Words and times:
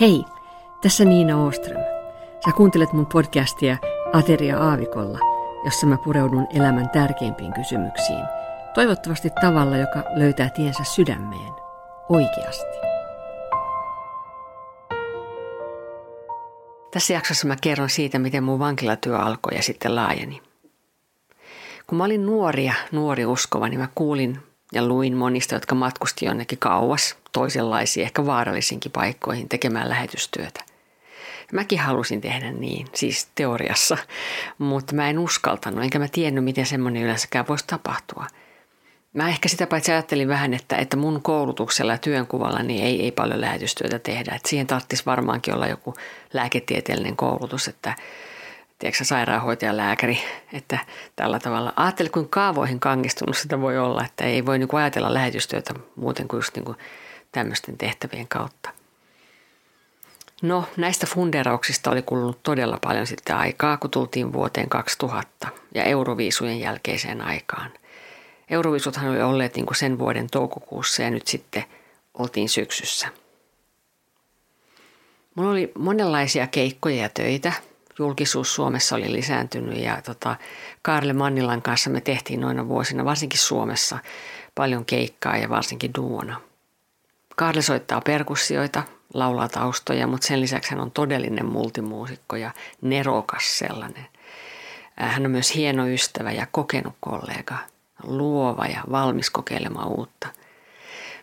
Hei, 0.00 0.24
tässä 0.82 1.04
Niina 1.04 1.44
Oström. 1.44 1.82
Sä 2.44 2.52
kuuntelet 2.56 2.92
mun 2.92 3.06
podcastia 3.06 3.76
Ateria 4.12 4.58
Aavikolla, 4.58 5.18
jossa 5.64 5.86
mä 5.86 5.98
pureudun 6.04 6.46
elämän 6.54 6.90
tärkeimpiin 6.90 7.52
kysymyksiin. 7.52 8.24
Toivottavasti 8.74 9.30
tavalla, 9.40 9.76
joka 9.76 10.02
löytää 10.14 10.50
tiensä 10.50 10.84
sydämeen. 10.84 11.52
Oikeasti. 12.08 12.78
Tässä 16.90 17.12
jaksossa 17.12 17.46
mä 17.46 17.56
kerron 17.60 17.90
siitä, 17.90 18.18
miten 18.18 18.44
mun 18.44 18.58
vankilatyö 18.58 19.18
alkoi 19.18 19.56
ja 19.56 19.62
sitten 19.62 19.94
laajeni. 19.94 20.42
Kun 21.86 21.98
mä 21.98 22.04
olin 22.04 22.26
nuori 22.26 22.64
ja 22.64 22.74
nuori 22.92 23.26
uskova, 23.26 23.68
niin 23.68 23.80
mä 23.80 23.88
kuulin 23.94 24.42
ja 24.72 24.86
luin 24.86 25.16
monista, 25.16 25.54
jotka 25.54 25.74
matkusti 25.74 26.24
jonnekin 26.24 26.58
kauas, 26.58 27.16
toisenlaisiin, 27.32 28.04
ehkä 28.04 28.26
vaarallisinkin 28.26 28.92
paikkoihin 28.92 29.48
tekemään 29.48 29.88
lähetystyötä. 29.88 30.64
Mäkin 31.52 31.78
halusin 31.78 32.20
tehdä 32.20 32.52
niin, 32.52 32.86
siis 32.94 33.28
teoriassa, 33.34 33.98
mutta 34.58 34.94
mä 34.94 35.10
en 35.10 35.18
uskaltanut, 35.18 35.84
enkä 35.84 35.98
mä 35.98 36.08
tiennyt, 36.08 36.44
miten 36.44 36.66
semmoinen 36.66 37.02
yleensäkään 37.02 37.48
voisi 37.48 37.64
tapahtua. 37.66 38.26
Mä 39.12 39.28
ehkä 39.28 39.48
sitä 39.48 39.66
paitsi 39.66 39.92
ajattelin 39.92 40.28
vähän, 40.28 40.54
että, 40.54 40.76
että 40.76 40.96
mun 40.96 41.22
koulutuksella 41.22 41.92
ja 41.92 41.98
työnkuvalla 41.98 42.62
niin 42.62 42.84
ei, 42.84 43.02
ei 43.02 43.12
paljon 43.12 43.40
lähetystyötä 43.40 43.98
tehdä. 43.98 44.34
Että 44.34 44.48
siihen 44.48 44.66
tarvitsisi 44.66 45.06
varmaankin 45.06 45.54
olla 45.54 45.66
joku 45.66 45.94
lääketieteellinen 46.32 47.16
koulutus, 47.16 47.68
että 47.68 47.94
tiedätkö, 48.78 49.04
sairaanhoitaja, 49.04 49.76
lääkäri, 49.76 50.18
että 50.52 50.78
tällä 51.16 51.38
tavalla. 51.38 51.72
Ajattele, 51.76 52.08
kuin 52.08 52.28
kaavoihin 52.28 52.80
kangistunut 52.80 53.36
sitä 53.36 53.60
voi 53.60 53.78
olla, 53.78 54.04
että 54.04 54.24
ei 54.24 54.46
voi 54.46 54.58
niin 54.58 54.68
kuin 54.68 54.80
ajatella 54.80 55.14
lähetystyötä 55.14 55.74
muuten 55.96 56.28
kuin 56.28 56.38
just 56.38 56.56
niin 56.56 56.64
kuin 56.64 56.78
tämmöisten 57.32 57.78
tehtävien 57.78 58.28
kautta. 58.28 58.70
No 60.42 60.64
näistä 60.76 61.06
funderauksista 61.06 61.90
oli 61.90 62.02
kulunut 62.02 62.42
todella 62.42 62.78
paljon 62.82 63.06
sitten 63.06 63.36
aikaa, 63.36 63.76
kun 63.76 63.90
tultiin 63.90 64.32
vuoteen 64.32 64.68
2000 64.68 65.48
ja 65.74 65.84
Euroviisujen 65.84 66.60
jälkeiseen 66.60 67.20
aikaan. 67.20 67.70
Euroviisuthan 68.50 69.10
oli 69.10 69.22
olleet 69.22 69.56
niin 69.56 69.66
kuin 69.66 69.76
sen 69.76 69.98
vuoden 69.98 70.30
toukokuussa 70.30 71.02
ja 71.02 71.10
nyt 71.10 71.26
sitten 71.26 71.64
oltiin 72.14 72.48
syksyssä. 72.48 73.08
Mulla 75.34 75.50
oli 75.50 75.72
monenlaisia 75.78 76.46
keikkoja 76.46 77.02
ja 77.02 77.08
töitä. 77.08 77.52
Julkisuus 77.98 78.54
Suomessa 78.54 78.96
oli 78.96 79.12
lisääntynyt 79.12 79.78
ja 79.78 80.02
tota, 80.02 80.36
Karle 80.82 81.12
Mannilan 81.12 81.62
kanssa 81.62 81.90
me 81.90 82.00
tehtiin 82.00 82.40
noina 82.40 82.68
vuosina, 82.68 83.04
varsinkin 83.04 83.40
Suomessa, 83.40 83.98
paljon 84.54 84.84
keikkaa 84.84 85.36
ja 85.36 85.48
varsinkin 85.48 85.94
duona– 85.94 86.40
Karle 87.38 87.62
soittaa 87.62 88.00
perkussioita, 88.00 88.82
laulaa 89.14 89.48
taustoja, 89.48 90.06
mutta 90.06 90.26
sen 90.26 90.40
lisäksi 90.40 90.70
hän 90.70 90.80
on 90.80 90.90
todellinen 90.90 91.46
multimuusikko 91.46 92.36
ja 92.36 92.50
nerokas 92.80 93.58
sellainen. 93.58 94.06
Hän 94.96 95.24
on 95.24 95.30
myös 95.30 95.54
hieno 95.54 95.88
ystävä 95.88 96.32
ja 96.32 96.46
kokenut 96.50 96.94
kollega, 97.00 97.56
luova 98.02 98.66
ja 98.66 98.80
valmis 98.90 99.30
kokeilemaan 99.30 99.88
uutta. 99.88 100.28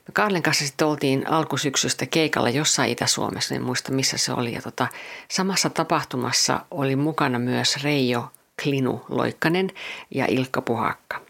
Me 0.07 0.11
Karlen 0.13 0.43
kanssa 0.43 0.65
sitten 0.65 0.87
oltiin 0.87 1.27
alkusyksystä 1.27 2.05
keikalla 2.05 2.49
jossain 2.49 2.91
Itä-Suomessa, 2.91 3.55
en 3.55 3.63
muista 3.63 3.91
missä 3.91 4.17
se 4.17 4.33
oli. 4.33 4.53
Ja 4.53 4.61
tota, 4.61 4.87
samassa 5.31 5.69
tapahtumassa 5.69 6.65
oli 6.71 6.95
mukana 6.95 7.39
myös 7.39 7.83
Reijo 7.83 8.31
Klinu 8.63 9.05
Loikkanen 9.09 9.71
ja 10.11 10.25
Ilkka 10.25 10.61
Puhakka. 10.61 11.21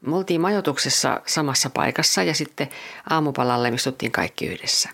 Me 0.00 0.16
oltiin 0.16 0.40
majoituksessa 0.40 1.20
samassa 1.26 1.70
paikassa 1.70 2.22
ja 2.22 2.34
sitten 2.34 2.68
aamupalalle 3.10 3.68
istuttiin 3.68 4.12
kaikki 4.12 4.46
yhdessä. 4.46 4.88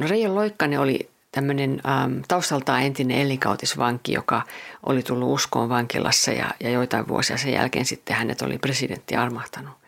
No 0.00 0.08
Reijo 0.08 0.34
Loikkanen 0.34 0.80
oli 0.80 1.10
tämmöinen 1.32 1.80
ähm, 1.86 2.18
taustaltaan 2.28 2.82
entinen 2.82 3.18
elikautisvanki, 3.18 4.12
joka 4.12 4.42
oli 4.86 5.02
tullut 5.02 5.34
uskoon 5.34 5.68
vankilassa 5.68 6.32
ja, 6.32 6.50
ja 6.60 6.70
joitain 6.70 7.08
vuosia 7.08 7.36
sen 7.36 7.52
jälkeen 7.52 7.84
sitten 7.84 8.16
hänet 8.16 8.42
oli 8.42 8.58
presidentti 8.58 9.16
armahtanut. 9.16 9.83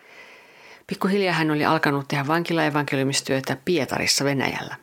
Pikkuhiljaa 0.86 1.34
hän 1.34 1.50
oli 1.50 1.64
alkanut 1.64 2.08
tehdä 2.08 2.26
vankila-evankeliumistyötä 2.26 3.56
Pietarissa 3.64 4.24
Venäjällä. 4.24 4.76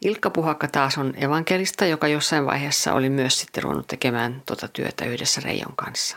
Ilkka 0.00 0.30
Puhakka 0.30 0.68
taas 0.68 0.98
on 0.98 1.14
evankelista, 1.16 1.86
joka 1.86 2.08
jossain 2.08 2.46
vaiheessa 2.46 2.92
oli 2.92 3.08
myös 3.08 3.40
sitten 3.40 3.62
ruvennut 3.62 3.86
tekemään 3.86 4.42
tuota 4.46 4.68
työtä 4.68 5.04
yhdessä 5.04 5.40
Reijon 5.44 5.76
kanssa. 5.76 6.16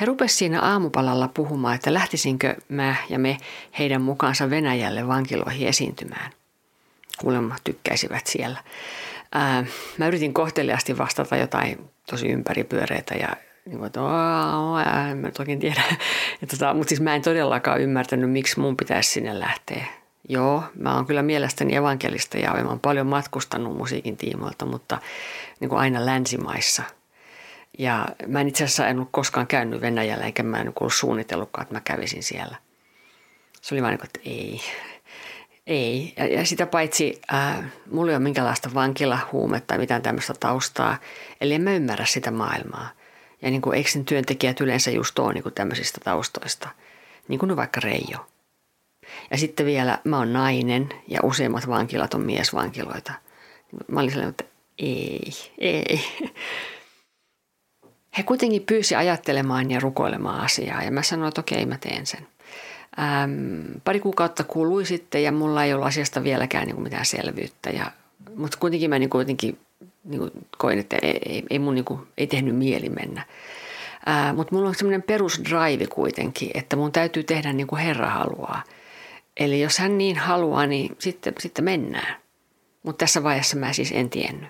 He 0.00 0.06
rupesivat 0.06 0.38
siinä 0.38 0.60
aamupalalla 0.62 1.28
puhumaan, 1.28 1.74
että 1.74 1.94
lähtisinkö 1.94 2.56
mä 2.68 2.96
ja 3.08 3.18
me 3.18 3.38
heidän 3.78 4.02
mukaansa 4.02 4.50
Venäjälle 4.50 5.08
vankiloihin 5.08 5.68
esiintymään. 5.68 6.32
Kuulemma 7.18 7.56
tykkäisivät 7.64 8.26
siellä. 8.26 8.62
Ää, 9.32 9.64
mä 9.98 10.06
yritin 10.06 10.34
kohteliasti 10.34 10.98
vastata 10.98 11.36
jotain 11.36 11.90
tosi 12.10 12.28
ympäripyöreitä 12.28 13.14
ja 13.14 13.28
niin 13.66 13.78
kuin, 13.78 13.86
että 13.86 14.00
en 15.10 15.18
mä 15.18 15.30
oikein 15.38 15.58
tiedä. 15.58 15.82
Tota, 16.50 16.74
mutta 16.74 16.88
siis 16.88 17.00
mä 17.00 17.14
en 17.14 17.22
todellakaan 17.22 17.80
ymmärtänyt, 17.80 18.30
miksi 18.30 18.60
mun 18.60 18.76
pitäisi 18.76 19.10
sinne 19.10 19.40
lähteä. 19.40 19.84
Joo, 20.28 20.62
mä 20.78 20.94
oon 20.94 21.06
kyllä 21.06 21.22
mielestäni 21.22 21.76
evankelista 21.76 22.38
ja 22.38 22.52
mä 22.52 22.68
oon 22.68 22.80
paljon 22.80 23.06
matkustanut 23.06 23.76
musiikin 23.76 24.16
tiimoilta, 24.16 24.66
mutta 24.66 24.98
niin 25.60 25.68
kuin 25.68 25.78
aina 25.78 26.06
länsimaissa– 26.06 26.82
ja 27.78 28.06
mä 28.26 28.40
en 28.40 28.48
itse 28.48 28.64
asiassa 28.64 28.88
en 28.88 28.96
ollut 28.96 29.08
koskaan 29.12 29.46
käynyt 29.46 29.80
Venäjällä, 29.80 30.24
eikä 30.24 30.42
mä 30.42 30.60
en 30.60 30.72
ollut 30.80 30.94
suunnitellutkaan, 30.94 31.62
että 31.62 31.74
mä 31.74 31.80
kävisin 31.80 32.22
siellä. 32.22 32.56
Se 33.62 33.74
oli 33.74 33.82
vain 33.82 33.90
niin 33.90 33.98
kuin, 33.98 34.06
että 34.06 34.20
ei, 34.24 34.60
ei. 35.66 36.14
Ja, 36.16 36.26
ja 36.26 36.46
sitä 36.46 36.66
paitsi 36.66 37.20
äh, 37.34 37.64
mulla 37.90 38.10
ei 38.10 38.16
ole 38.16 38.22
minkäänlaista 38.22 38.74
vankilahuumetta 38.74 39.66
tai 39.66 39.78
mitään 39.78 40.02
tämmöistä 40.02 40.34
taustaa, 40.40 40.96
eli 41.40 41.54
en 41.54 41.62
mä 41.62 41.72
ymmärrä 41.72 42.04
sitä 42.04 42.30
maailmaa. 42.30 42.88
Ja 43.42 43.50
niin 43.50 43.62
kuin, 43.62 43.76
eikö 43.76 43.90
sen 43.90 44.04
työntekijät 44.04 44.60
yleensä 44.60 44.90
just 44.90 45.18
ole 45.18 45.32
niin 45.32 45.44
tämmöisistä 45.54 46.00
taustoista, 46.04 46.68
niin 47.28 47.38
kuin 47.38 47.56
vaikka 47.56 47.80
Reijo. 47.80 48.26
Ja 49.30 49.38
sitten 49.38 49.66
vielä 49.66 49.98
mä 50.04 50.18
oon 50.18 50.32
nainen 50.32 50.88
ja 51.08 51.20
useimmat 51.22 51.68
vankilat 51.68 52.14
on 52.14 52.20
miesvankiloita. 52.20 53.12
Mä 53.88 54.00
olin 54.00 54.10
sellainen, 54.10 54.30
että 54.30 54.44
ei, 54.78 55.32
ei. 55.58 56.00
He 58.18 58.22
kuitenkin 58.22 58.62
pyysi 58.62 58.94
ajattelemaan 58.94 59.70
ja 59.70 59.80
rukoilemaan 59.80 60.40
asiaa 60.40 60.82
ja 60.82 60.90
mä 60.90 61.02
sanoin, 61.02 61.28
että 61.28 61.40
okei, 61.40 61.66
mä 61.66 61.78
teen 61.78 62.06
sen. 62.06 62.26
Ähm, 62.98 63.78
pari 63.84 64.00
kuukautta 64.00 64.44
kului 64.44 64.86
sitten 64.86 65.22
ja 65.22 65.32
mulla 65.32 65.64
ei 65.64 65.74
ollut 65.74 65.86
asiasta 65.86 66.22
vieläkään 66.22 66.66
niin 66.66 66.74
kuin 66.74 66.84
mitään 66.84 67.06
selvyyttä. 67.06 67.70
Ja, 67.70 67.92
mutta 68.34 68.58
kuitenkin 68.58 68.90
mä 68.90 68.98
niin 68.98 69.10
kuitenkin 69.10 69.58
niin 70.06 70.18
kuin 70.18 70.30
koin, 70.58 70.78
että 70.78 70.96
ei, 71.02 71.18
ei, 71.26 71.42
ei 71.50 71.58
mun 71.58 71.74
niin 71.74 71.84
kuin, 71.84 72.00
ei 72.18 72.26
tehnyt 72.26 72.56
mieli 72.56 72.88
mennä. 72.88 73.26
Mutta 74.34 74.54
mulla 74.54 74.68
on 74.68 74.74
semmoinen 74.74 75.02
perusdrive 75.02 75.86
kuitenkin, 75.86 76.50
että 76.54 76.76
mun 76.76 76.92
täytyy 76.92 77.24
tehdä 77.24 77.52
niin 77.52 77.66
kuin 77.66 77.82
Herra 77.82 78.10
haluaa. 78.10 78.62
Eli 79.36 79.60
jos 79.60 79.78
hän 79.78 79.98
niin 79.98 80.16
haluaa, 80.16 80.66
niin 80.66 80.96
sitten, 80.98 81.34
sitten 81.38 81.64
mennään. 81.64 82.16
Mutta 82.82 82.98
tässä 82.98 83.22
vaiheessa 83.22 83.56
mä 83.56 83.72
siis 83.72 83.92
en 83.92 84.10
tiennyt. 84.10 84.48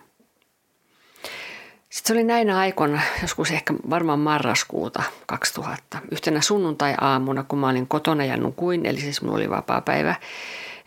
Sitten 1.91 2.09
se 2.09 2.12
oli 2.12 2.25
näinä 2.25 2.59
aikoina, 2.59 3.00
joskus 3.23 3.50
ehkä 3.50 3.75
varmaan 3.91 4.19
marraskuuta 4.19 5.03
2000, 5.27 5.99
yhtenä 6.11 6.41
sunnuntai-aamuna, 6.41 7.44
kun 7.49 7.59
mä 7.59 7.69
olin 7.69 7.88
kotona 7.88 8.25
ja 8.25 8.37
nukuin, 8.37 8.87
eli 8.87 9.00
siis 9.00 9.23
mulla 9.23 9.37
oli 9.37 9.50
vapaa 9.50 9.81
päivä, 9.81 10.15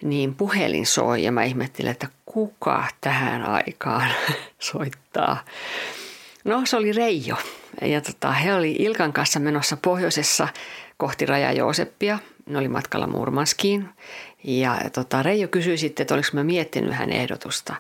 niin 0.02 0.36
puhelin 0.36 0.86
soi 0.86 1.24
ja 1.24 1.32
mä 1.32 1.44
ihmettelin, 1.44 1.92
että 1.92 2.08
kuka 2.26 2.88
tähän 3.02 3.46
aikaan 3.46 4.12
soittaa. 4.60 5.44
No 6.44 6.62
se 6.66 6.78
oli 6.78 6.92
Reijo 6.92 7.36
ja 7.82 8.02
tota, 8.02 8.32
he 8.32 8.54
oli 8.54 8.76
Ilkan 8.80 9.14
kanssa 9.14 9.40
menossa 9.40 9.78
pohjoisessa 9.82 10.48
kohti 10.98 11.26
Raja 11.26 11.52
Jooseppia. 11.52 12.20
Ne 12.46 12.58
oli 12.58 12.68
matkalla 12.68 13.08
Murmanskiin 13.08 13.90
ja 14.44 14.78
tota, 14.94 15.24
Reijo 15.24 15.48
kysyi 15.48 15.78
sitten, 15.78 16.04
että 16.04 16.14
oliko 16.14 16.28
mä 16.34 16.44
miettinyt 16.44 16.94
hänen 16.94 17.18
ehdotusta. 17.18 17.76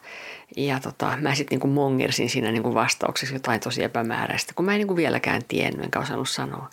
Ja 0.57 0.79
tota, 0.79 1.17
mä 1.21 1.35
sitten 1.35 1.55
niinku 1.55 1.67
mongersin 1.67 2.29
siinä 2.29 2.51
niinku 2.51 2.73
vastauksessa 2.73 3.35
jotain 3.35 3.59
tosi 3.59 3.83
epämääräistä, 3.83 4.53
kun 4.55 4.65
mä 4.65 4.71
en 4.71 4.77
niinku 4.77 4.95
vieläkään 4.95 5.41
tiennyt, 5.47 5.83
enkä 5.83 5.99
osannut 5.99 6.29
sanoa. 6.29 6.69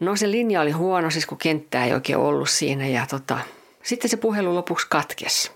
No 0.00 0.16
se 0.16 0.30
linja 0.30 0.60
oli 0.60 0.70
huono, 0.70 1.10
siis 1.10 1.26
kun 1.26 1.38
kenttää 1.38 1.84
ei 1.84 1.92
oikein 1.92 2.18
ollut 2.18 2.50
siinä. 2.50 2.86
Ja 2.86 3.06
tota, 3.06 3.38
sitten 3.82 4.10
se 4.10 4.16
puhelu 4.16 4.54
lopuksi 4.54 4.86
katkesi. 4.90 5.52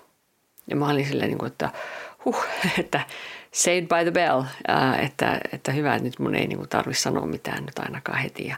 Ja 0.70 0.76
mä 0.76 0.88
olin 0.88 1.06
silleen, 1.06 1.30
niin 1.30 1.38
kuin, 1.38 1.46
että 1.46 1.70
huh, 2.24 2.44
että 2.78 3.00
saved 3.52 3.86
by 3.86 4.02
the 4.02 4.10
bell, 4.10 4.42
ää, 4.68 4.98
että, 4.98 5.40
että 5.52 5.72
hyvä, 5.72 5.94
että 5.94 6.04
nyt 6.04 6.18
mun 6.18 6.34
ei 6.34 6.46
niin 6.46 6.68
tarvitse 6.68 7.02
sanoa 7.02 7.26
mitään 7.26 7.64
nyt 7.64 7.78
ainakaan 7.78 8.18
heti. 8.18 8.46
Ja, 8.46 8.56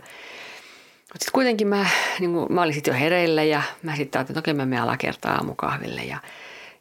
mutta 0.98 1.24
sitten 1.24 1.32
kuitenkin 1.32 1.68
mä, 1.68 1.86
niin 2.20 2.32
kuin, 2.32 2.52
mä 2.52 2.62
olin 2.62 2.74
sitten 2.74 2.94
jo 2.94 3.00
hereillä 3.00 3.42
ja 3.42 3.62
mä 3.82 3.96
sitten 3.96 4.18
ajattelin, 4.18 4.38
että 4.38 4.50
okei 4.50 4.54
mä 4.54 4.66
menen 4.66 4.82
alakertaan 4.82 5.36
aamukahville 5.36 6.04
ja, 6.04 6.18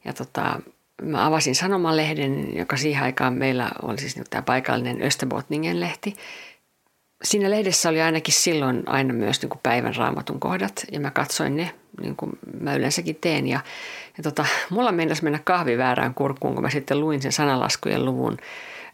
ja 0.06 0.14
tota, 0.14 0.60
mä 1.02 1.26
avasin 1.26 1.56
sanomalehden, 1.56 2.58
joka 2.58 2.78
siihen 2.78 3.04
aikaan 3.04 3.34
meillä 3.34 3.72
oli 3.82 3.98
siis 3.98 4.16
tämä 4.30 4.42
paikallinen 4.42 5.02
Österbotningen 5.02 5.80
lehti. 5.80 6.16
Siinä 7.24 7.50
lehdessä 7.50 7.90
oli 7.90 8.02
ainakin 8.02 8.34
silloin 8.34 8.84
aina 8.86 9.14
myös 9.14 9.42
niin 9.42 9.50
kuin 9.50 9.60
päivän 9.64 9.96
raamatun 9.96 10.40
kohdat 10.40 10.86
ja 10.92 11.00
mä 11.00 11.12
katsoin 11.12 11.58
ne, 11.58 11.72
niin 12.02 12.16
kuin 12.16 12.32
mä 12.62 12.76
yleensäkin 12.76 13.18
teen. 13.22 13.48
Ja, 13.48 13.60
ja 14.18 14.24
tota, 14.24 14.46
mulla 14.70 14.92
mennäisi 14.92 15.24
mennä 15.24 15.40
kahvi 15.44 15.78
väärään 15.78 16.14
kurkkuun, 16.14 16.54
kun 16.54 16.64
mä 16.64 16.70
sitten 16.70 17.00
luin 17.00 17.22
sen 17.22 17.32
sanalaskujen 17.32 18.06
luvun. 18.06 18.38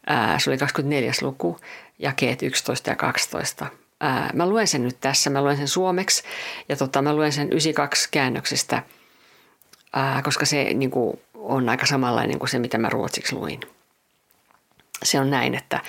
Ää, 0.08 0.40
se 0.40 0.50
oli 0.50 0.58
24. 0.58 1.12
luku, 1.22 1.60
jakeet 2.00 2.44
11 2.44 2.90
ja 2.90 2.96
12. 2.96 3.68
Ää, 4.00 4.30
mä 4.34 4.50
luen 4.50 4.68
sen 4.68 4.84
nyt 4.84 4.98
tässä, 5.02 5.30
mä 5.30 5.42
luen 5.42 5.58
sen 5.58 5.68
suomeksi 5.68 6.24
ja 6.70 6.75
tota, 6.75 7.02
mä 7.02 7.16
luen 7.16 7.31
sen 7.31 7.48
92 7.48 8.10
käännöksestä, 8.12 8.84
ää, 9.94 10.22
koska 10.22 10.46
se 10.46 10.64
niin 10.64 10.92
kuin, 10.92 11.20
on 11.34 11.70
aika 11.70 11.86
samanlainen 11.86 12.40
kuin 12.40 12.50
se, 12.50 12.60
mitä 12.60 12.78
mä 12.78 12.90
ruotsiksi 12.90 13.36
luin. 13.36 13.60
Se 15.04 15.20
on 15.20 15.30
näin, 15.30 15.56
että 15.56 15.80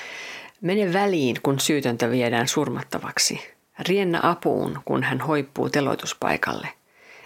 Mene 0.64 0.93
väliin, 0.93 1.37
kun 1.43 1.61
syytöntä 1.61 2.11
viedään 2.11 2.49
surmattavaksi. 2.49 3.40
Riennä 3.88 4.20
apuun, 4.22 4.78
kun 4.84 5.02
hän 5.02 5.20
hoippuu 5.20 5.70
teloituspaikalle. 5.70 6.69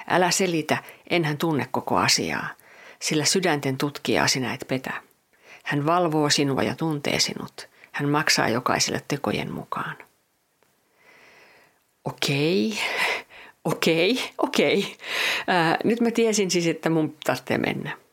Älä 0.08 0.30
selitä, 0.30 0.82
enhän 1.10 1.38
tunne 1.38 1.68
koko 1.70 1.96
asiaa, 1.96 2.48
sillä 3.02 3.24
sydänten 3.24 3.76
tutkijaa 3.76 4.28
sinä 4.28 4.54
et 4.54 4.64
petä. 4.68 4.92
Hän 5.64 5.86
valvoo 5.86 6.30
sinua 6.30 6.62
ja 6.62 6.74
tuntee 6.74 7.20
sinut. 7.20 7.68
Hän 7.92 8.08
maksaa 8.08 8.48
jokaiselle 8.48 9.02
tekojen 9.08 9.52
mukaan. 9.52 9.96
Okei, 12.04 12.78
okei, 13.64 14.30
okei. 14.38 14.96
nyt 15.84 16.00
mä 16.00 16.10
tiesin 16.10 16.50
siis, 16.50 16.66
että 16.66 16.90
mun 16.90 17.16
tarvitsee 17.24 17.58
mennä. 17.58 18.07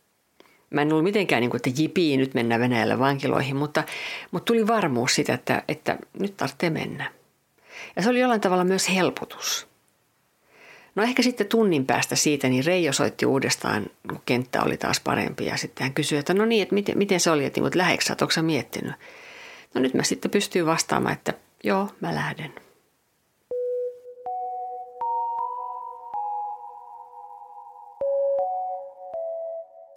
Mä 0.75 0.81
en 0.81 0.91
ollut 0.91 1.03
mitenkään 1.03 1.41
niin 1.41 1.49
kuin, 1.49 1.59
että 1.65 1.81
jipii, 1.81 2.17
nyt 2.17 2.33
mennään 2.33 2.61
Venäjälle 2.61 2.99
vankiloihin, 2.99 3.55
mutta, 3.55 3.83
mutta 4.31 4.45
tuli 4.45 4.67
varmuus 4.67 5.15
siitä, 5.15 5.33
että, 5.33 5.63
että 5.67 5.97
nyt 6.19 6.37
tarvitsee 6.37 6.69
mennä. 6.69 7.11
Ja 7.95 8.01
se 8.01 8.09
oli 8.09 8.19
jollain 8.19 8.41
tavalla 8.41 8.63
myös 8.63 8.89
helpotus. 8.89 9.67
No 10.95 11.03
ehkä 11.03 11.23
sitten 11.23 11.47
tunnin 11.47 11.85
päästä 11.85 12.15
siitä, 12.15 12.49
niin 12.49 12.65
Reijo 12.65 12.93
soitti 12.93 13.25
uudestaan, 13.25 13.85
kun 14.09 14.21
kenttä 14.25 14.63
oli 14.63 14.77
taas 14.77 14.99
parempi. 14.99 15.45
Ja 15.45 15.57
sitten 15.57 15.83
hän 15.83 15.93
kysyi, 15.93 16.17
että 16.17 16.33
no 16.33 16.45
niin, 16.45 16.63
että 16.63 16.75
miten, 16.75 16.97
miten 16.97 17.19
se 17.19 17.31
oli, 17.31 17.45
että, 17.45 17.59
niin, 17.61 17.67
että 17.67 17.79
läheksä, 17.79 18.13
että 18.13 18.25
onko 18.25 18.41
miettinyt? 18.41 18.93
No 19.73 19.81
nyt 19.81 19.93
mä 19.93 20.03
sitten 20.03 20.31
pystyin 20.31 20.65
vastaamaan, 20.65 21.13
että 21.13 21.33
joo, 21.63 21.89
mä 22.01 22.15
lähden. 22.15 22.53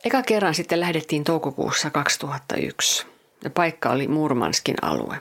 Eka 0.04 0.22
kerran 0.22 0.54
sitten 0.54 0.80
lähdettiin 0.80 1.24
toukokuussa 1.24 1.90
2001 1.90 3.06
ja 3.44 3.50
paikka 3.50 3.90
oli 3.90 4.08
Murmanskin 4.08 4.76
alue. 4.82 5.20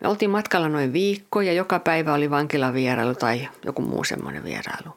Me 0.00 0.08
oltiin 0.08 0.30
matkalla 0.30 0.68
noin 0.68 0.92
viikko 0.92 1.40
ja 1.40 1.52
joka 1.52 1.78
päivä 1.78 2.14
oli 2.14 2.30
vankilavierailu 2.30 3.14
tai 3.14 3.48
joku 3.64 3.82
muu 3.82 4.04
semmoinen 4.04 4.44
vierailu. 4.44 4.96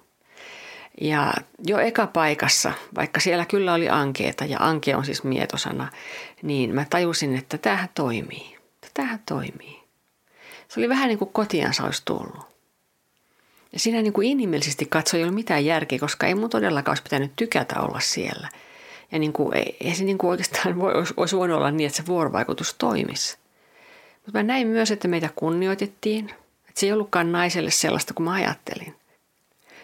Ja 1.01 1.33
jo 1.67 1.79
eka 1.79 2.07
paikassa, 2.07 2.73
vaikka 2.95 3.19
siellä 3.19 3.45
kyllä 3.45 3.73
oli 3.73 3.89
ankeeta, 3.89 4.45
ja 4.45 4.57
anke 4.59 4.95
on 4.95 5.05
siis 5.05 5.23
mietosana, 5.23 5.91
niin 6.41 6.75
mä 6.75 6.85
tajusin, 6.89 7.35
että 7.35 7.57
tämähän 7.57 7.89
toimii. 7.95 8.57
Tämähän 8.93 9.19
toimii. 9.25 9.83
Se 10.67 10.79
oli 10.79 10.89
vähän 10.89 11.07
niin 11.07 11.19
kuin 11.19 11.33
kotiansa 11.33 11.83
olisi 11.83 12.01
tullut. 12.05 12.48
Ja 13.73 13.79
siinä 13.79 14.01
niin 14.01 14.13
kuin 14.13 14.27
inhimillisesti 14.27 14.85
katsoen 14.85 15.19
ei 15.19 15.23
ole 15.23 15.31
mitään 15.31 15.65
järkeä, 15.65 15.99
koska 15.99 16.27
ei 16.27 16.35
mun 16.35 16.49
todellakaan 16.49 16.91
olisi 16.91 17.03
pitänyt 17.03 17.31
tykätä 17.35 17.79
olla 17.79 17.99
siellä. 17.99 18.49
Ja 19.11 19.19
niin 19.19 19.33
kuin, 19.33 19.57
ei, 19.57 19.77
ei 19.83 19.95
se 19.95 20.03
niin 20.03 20.17
kuin 20.17 20.31
oikeastaan 20.31 20.79
voi, 20.79 20.93
olisi, 20.93 21.13
olisi 21.17 21.37
voinut 21.37 21.57
olla 21.57 21.71
niin, 21.71 21.87
että 21.87 21.97
se 21.97 22.05
vuorovaikutus 22.05 22.73
toimisi. 22.73 23.37
Mutta 24.25 24.39
mä 24.39 24.43
näin 24.43 24.67
myös, 24.67 24.91
että 24.91 25.07
meitä 25.07 25.29
kunnioitettiin. 25.35 26.29
Että 26.67 26.79
se 26.79 26.85
ei 26.85 26.93
ollutkaan 26.93 27.31
naiselle 27.31 27.71
sellaista 27.71 28.13
kuin 28.13 28.23
mä 28.23 28.33
ajattelin. 28.33 28.95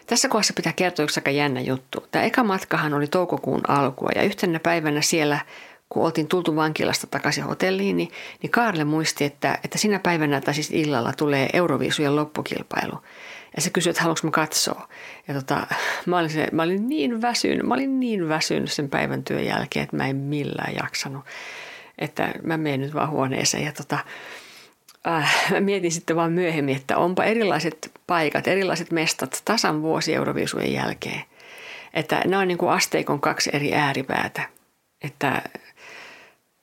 Tässä 0.06 0.28
kohdassa 0.28 0.52
pitää 0.56 0.72
kertoa 0.72 1.04
yksi 1.04 1.20
aika 1.20 1.30
jännä 1.30 1.60
juttu. 1.60 2.06
Tämä 2.10 2.24
eka 2.24 2.44
matkahan 2.44 2.94
oli 2.94 3.06
toukokuun 3.06 3.60
alkua 3.68 4.10
ja 4.14 4.22
yhtenä 4.22 4.60
päivänä 4.60 5.00
siellä 5.00 5.38
kun 5.88 6.04
oltiin 6.04 6.28
tultu 6.28 6.56
vankilasta 6.56 7.06
takaisin 7.06 7.44
hotelliin, 7.44 7.96
niin, 7.96 8.10
niin 8.42 8.50
Kaarle 8.50 8.84
muisti, 8.84 9.24
että, 9.24 9.58
että 9.64 9.78
sinä 9.78 9.98
päivänä 9.98 10.40
tai 10.40 10.54
siis 10.54 10.70
illalla 10.70 11.12
tulee 11.12 11.48
Euroviisujen 11.52 12.16
loppukilpailu. 12.16 12.98
Ja 13.56 13.62
se 13.62 13.70
kysyi, 13.70 13.90
että 13.90 14.02
haluanko 14.02 14.20
mä 14.24 14.30
katsoa. 14.30 14.88
Ja 15.28 15.34
tota, 15.34 15.66
mä, 16.06 16.18
olin 16.18 16.30
se, 16.30 16.48
mä 16.52 16.62
olin 16.62 16.88
niin 16.88 17.22
väsynyt, 17.22 17.66
mä 17.66 17.74
olin 17.74 18.00
niin 18.00 18.28
väsynyt 18.28 18.72
sen 18.72 18.88
päivän 18.88 19.24
työn 19.24 19.46
jälkeen, 19.46 19.84
että 19.84 19.96
mä 19.96 20.06
en 20.06 20.16
millään 20.16 20.74
jaksanut. 20.74 21.24
Että 21.98 22.32
mä 22.42 22.56
menen 22.56 22.80
nyt 22.80 22.94
vaan 22.94 23.10
huoneeseen 23.10 23.64
ja 23.64 23.72
tota, 23.72 23.98
äh, 25.06 25.50
mä 25.50 25.60
mietin 25.60 25.92
sitten 25.92 26.16
vaan 26.16 26.32
myöhemmin, 26.32 26.76
että 26.76 26.96
onpa 26.98 27.24
erilaiset 27.24 27.90
paikat, 28.06 28.48
erilaiset 28.48 28.90
mestat 28.90 29.42
tasan 29.44 29.82
vuosi 29.82 30.14
Euroviisujen 30.14 30.72
jälkeen. 30.72 31.22
Että 31.94 32.22
nämä 32.24 32.42
on 32.42 32.48
niin 32.48 32.58
kuin 32.58 32.72
asteikon 32.72 33.20
kaksi 33.20 33.50
eri 33.52 33.74
ääripäätä. 33.74 34.42
Että 35.02 35.42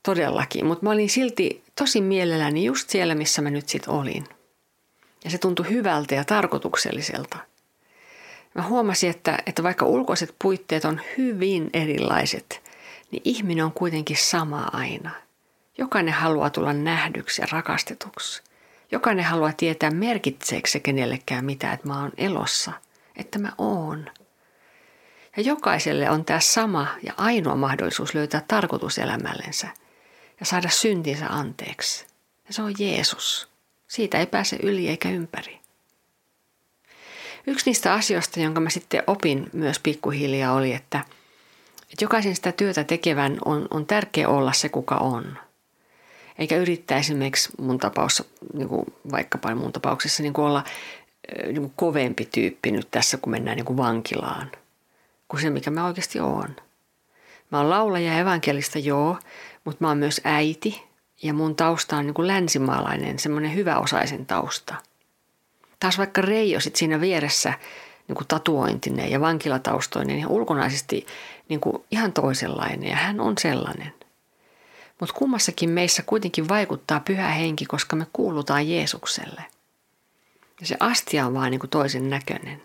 todellakin, 0.03 0.65
mutta 0.65 0.85
mä 0.85 0.91
olin 0.91 1.09
silti 1.09 1.63
tosi 1.75 2.01
mielelläni 2.01 2.65
just 2.65 2.89
siellä, 2.89 3.15
missä 3.15 3.41
mä 3.41 3.49
nyt 3.49 3.69
sitten 3.69 3.93
olin– 3.93 4.23
ja 5.23 5.29
se 5.29 5.37
tuntui 5.37 5.69
hyvältä 5.69 6.15
ja 6.15 6.23
tarkoitukselliselta. 6.23 7.37
Mä 8.55 8.63
huomasin, 8.63 9.09
että, 9.09 9.37
että 9.45 9.63
vaikka 9.63 9.85
ulkoiset 9.85 10.35
puitteet 10.41 10.85
on 10.85 11.01
hyvin 11.17 11.69
erilaiset, 11.73 12.61
niin 13.11 13.21
ihminen 13.25 13.65
on 13.65 13.71
kuitenkin 13.71 14.17
sama 14.17 14.69
aina. 14.73 15.11
Jokainen 15.77 16.13
haluaa 16.13 16.49
tulla 16.49 16.73
nähdyksi 16.73 17.41
ja 17.41 17.47
rakastetuksi. 17.51 18.43
Jokainen 18.91 19.25
haluaa 19.25 19.53
tietää 19.57 19.91
merkitseekö 19.91 20.69
se 20.69 20.79
kenellekään 20.79 21.45
mitä, 21.45 21.73
että 21.73 21.87
mä 21.87 22.01
oon 22.01 22.11
elossa, 22.17 22.71
että 23.15 23.39
mä 23.39 23.51
oon. 23.57 24.09
Ja 25.37 25.43
jokaiselle 25.43 26.09
on 26.09 26.25
tämä 26.25 26.39
sama 26.39 26.87
ja 27.03 27.13
ainoa 27.17 27.55
mahdollisuus 27.55 28.15
löytää 28.15 28.41
tarkoitus 28.47 28.97
elämällensä 28.97 29.67
ja 30.39 30.45
saada 30.45 30.69
syntinsä 30.69 31.27
anteeksi. 31.27 32.05
Ja 32.47 32.53
se 32.53 32.61
on 32.61 32.73
Jeesus. 32.79 33.52
Siitä 33.87 34.19
ei 34.19 34.25
pääse 34.25 34.55
yli 34.63 34.89
eikä 34.89 35.09
ympäri. 35.09 35.59
Yksi 37.47 37.69
niistä 37.69 37.93
asioista, 37.93 38.39
jonka 38.39 38.59
mä 38.59 38.69
sitten 38.69 39.03
opin 39.07 39.49
myös 39.53 39.79
pikkuhiljaa 39.79 40.53
oli, 40.53 40.73
että, 40.73 40.99
että 41.91 42.03
jokaisen 42.03 42.35
sitä 42.35 42.51
työtä 42.51 42.83
tekevän 42.83 43.37
on, 43.45 43.67
on 43.71 43.85
tärkeä 43.85 44.29
olla 44.29 44.53
se, 44.53 44.69
kuka 44.69 44.95
on. 44.95 45.37
Eikä 46.39 46.57
yrittää 46.57 46.97
esimerkiksi 46.97 47.49
mun 47.61 47.79
tapaus, 47.79 48.23
niin 48.53 48.69
kuin 48.69 48.85
vaikkapa 49.11 49.55
mun 49.55 49.73
tapauksessa, 49.73 50.23
niin 50.23 50.33
kuin 50.33 50.45
olla 50.45 50.63
niin 51.45 51.61
kuin 51.61 51.73
kovempi 51.75 52.25
tyyppi 52.25 52.71
nyt 52.71 52.87
tässä, 52.91 53.17
kun 53.17 53.31
mennään 53.31 53.57
niin 53.57 53.65
kuin 53.65 53.77
vankilaan, 53.77 54.51
kuin 55.27 55.41
se, 55.41 55.49
mikä 55.49 55.71
mä 55.71 55.85
oikeasti 55.85 56.19
oon. 56.19 56.55
Mä 57.51 57.57
oon 57.57 57.69
laulaja 57.69 58.13
ja 58.13 58.19
evankelista, 58.19 58.79
joo, 58.79 59.17
mutta 59.63 59.77
mä 59.83 59.87
oon 59.87 59.97
myös 59.97 60.21
äiti, 60.23 60.83
ja 61.23 61.33
mun 61.33 61.55
tausta 61.55 61.97
on 61.97 62.05
niin 62.05 62.13
kuin 62.13 62.27
länsimaalainen, 62.27 63.19
semmoinen 63.19 63.55
hyväosaisen 63.55 64.25
tausta. 64.25 64.75
Taas 65.79 65.97
vaikka 65.97 66.21
Reijo 66.21 66.59
sit 66.59 66.75
siinä 66.75 67.01
vieressä 67.01 67.53
niin 68.07 68.15
kuin 68.15 68.27
tatuointinen 68.27 69.11
ja 69.11 69.21
vankilataustoinen 69.21 70.19
ja 70.19 70.27
ulkonaisesti 70.27 71.05
niin 71.49 71.59
kuin 71.59 71.83
ihan 71.91 72.13
toisenlainen 72.13 72.89
ja 72.89 72.95
hän 72.95 73.19
on 73.19 73.37
sellainen. 73.37 73.93
Mutta 74.99 75.15
kummassakin 75.15 75.69
meissä 75.69 76.03
kuitenkin 76.05 76.47
vaikuttaa 76.47 76.99
pyhä 76.99 77.27
henki, 77.27 77.65
koska 77.65 77.95
me 77.95 78.07
kuulutaan 78.13 78.69
Jeesukselle. 78.69 79.45
Ja 80.61 80.67
se 80.67 80.77
astia 80.79 81.25
on 81.25 81.33
vaan 81.33 81.51
niin 81.51 81.59
kuin 81.59 81.69
toisen 81.69 82.09
näköinen. 82.09 82.61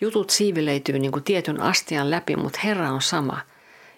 Jutut 0.00 0.30
siivileityy 0.30 0.98
niin 0.98 1.12
kuin 1.12 1.24
tietyn 1.24 1.60
astian 1.60 2.10
läpi, 2.10 2.36
mutta 2.36 2.60
Herra 2.64 2.92
on 2.92 3.02
sama 3.02 3.40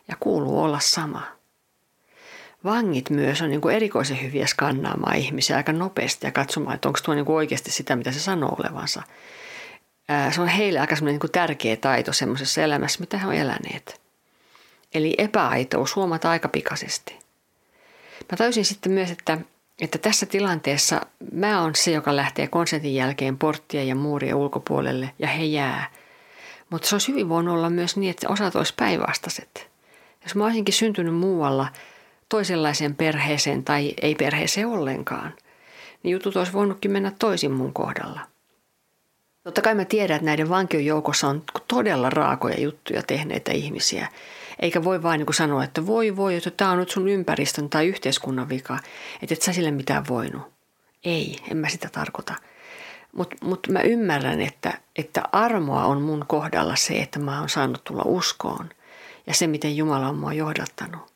ja 0.09 0.17
kuuluu 0.21 0.63
olla 0.63 0.81
sama 0.81 1.36
vangit 2.67 3.11
myös 3.11 3.43
on 3.43 3.51
niin 3.51 3.61
kuin 3.61 3.77
erikoisen 3.77 4.23
hyviä 4.23 4.47
skannaamaan 4.47 5.17
ihmisiä 5.17 5.57
aika 5.57 5.73
nopeasti 5.73 6.27
ja 6.27 6.33
katsomaan, 6.33 6.75
että 6.75 6.89
onko 6.89 7.01
tuo 7.05 7.15
niin 7.15 7.25
kuin 7.25 7.37
oikeasti 7.37 7.71
sitä, 7.71 7.97
mitä 7.97 8.13
se 8.13 8.21
sanoo 8.21 8.57
olevansa. 8.59 9.03
Se 10.35 10.41
on 10.41 10.49
heille 10.49 10.79
aika 10.79 10.97
niin 11.01 11.21
kuin 11.21 11.33
tärkeä 11.33 11.77
taito 11.77 12.13
semmoisessa 12.13 12.63
elämässä, 12.63 13.01
mitä 13.01 13.19
he 13.19 13.27
on 13.27 13.35
eläneet. 13.35 14.01
Eli 14.95 15.15
epäaitous 15.19 15.97
huomata 15.97 16.31
aika 16.31 16.49
pikaisesti. 16.49 17.19
Mä 18.33 18.37
tajusin 18.37 18.65
sitten 18.65 18.93
myös, 18.93 19.11
että, 19.11 19.39
että 19.81 19.99
tässä 19.99 20.27
tilanteessa 20.27 21.01
mä 21.33 21.63
oon 21.63 21.75
se, 21.75 21.91
joka 21.91 22.17
lähtee 22.17 22.47
konsertin 22.47 22.95
jälkeen 22.95 23.39
porttia 23.39 23.85
ja 23.85 23.95
muuria 23.95 24.37
ulkopuolelle 24.37 25.11
ja 25.19 25.29
he 25.29 25.45
jää. 25.45 25.91
Mutta 26.71 26.89
se 26.89 26.95
olisi 26.95 27.09
hyvin 27.09 27.29
voinut 27.29 27.55
olla 27.55 27.71
myös 27.71 27.97
niin, 27.97 28.11
että 28.11 28.29
osat 28.29 28.57
olisi 28.57 28.75
päinvastaiset. 28.77 29.69
Jos 30.23 30.35
mä 30.35 30.45
olisinkin 30.45 30.75
syntynyt 30.75 31.15
muualla– 31.15 31.69
toisenlaiseen 32.29 32.95
perheeseen 32.95 33.65
tai 33.65 33.95
ei 34.03 34.15
perheeseen 34.15 34.67
ollenkaan, 34.67 35.35
niin 36.03 36.13
jutut 36.13 36.37
olisi 36.37 36.53
voinutkin 36.53 36.91
mennä 36.91 37.13
toisin 37.19 37.53
mun 37.53 37.73
kohdalla. 37.73 38.21
Totta 39.47 39.63
kai 39.63 39.75
mä 39.75 39.85
tiedän, 39.85 40.15
että 40.17 40.25
näiden 40.25 40.49
vankion 40.49 40.85
joukossa 40.85 41.29
on 41.29 41.43
todella 41.69 42.11
raakoja 42.11 42.61
juttuja 42.61 43.03
tehneitä 43.03 43.53
ihmisiä. 43.53 44.09
Eikä 44.61 44.85
voi 44.85 45.03
vain 45.03 45.19
niin 45.19 45.35
sanoa, 45.35 45.65
että 45.65 45.87
voi 45.87 46.17
voi, 46.17 46.37
että 46.37 46.51
tämä 46.51 46.71
on 46.71 46.79
nyt 46.79 46.91
sun 46.91 47.09
ympäristön 47.09 47.71
tai 47.71 47.87
yhteiskunnan 47.87 48.49
vika, 48.49 48.79
että 49.23 49.35
et 49.35 49.43
sä 49.43 49.53
sille 49.53 49.71
mitään 49.71 50.09
voinut. 50.09 50.43
Ei, 51.05 51.37
en 51.51 51.57
mä 51.57 51.69
sitä 51.69 51.89
tarkoita. 51.93 52.35
Mutta 53.13 53.37
mut 53.41 53.69
mä 53.71 53.81
ymmärrän, 53.81 54.41
että, 54.41 54.81
että 54.97 55.23
armoa 55.33 55.85
on 55.85 56.03
mun 56.03 56.25
kohdalla 56.29 56.77
se, 56.77 56.95
että 56.95 57.19
mä 57.19 57.41
oon 57.41 57.49
saanut 57.49 57.85
tulla 57.85 58.03
uskoon 58.05 58.71
ja 59.27 59.35
se, 59.35 59.47
miten 59.47 59.77
Jumala 59.77 60.09
on 60.09 60.19
mua 60.19 60.33
johdattanut. 60.33 61.16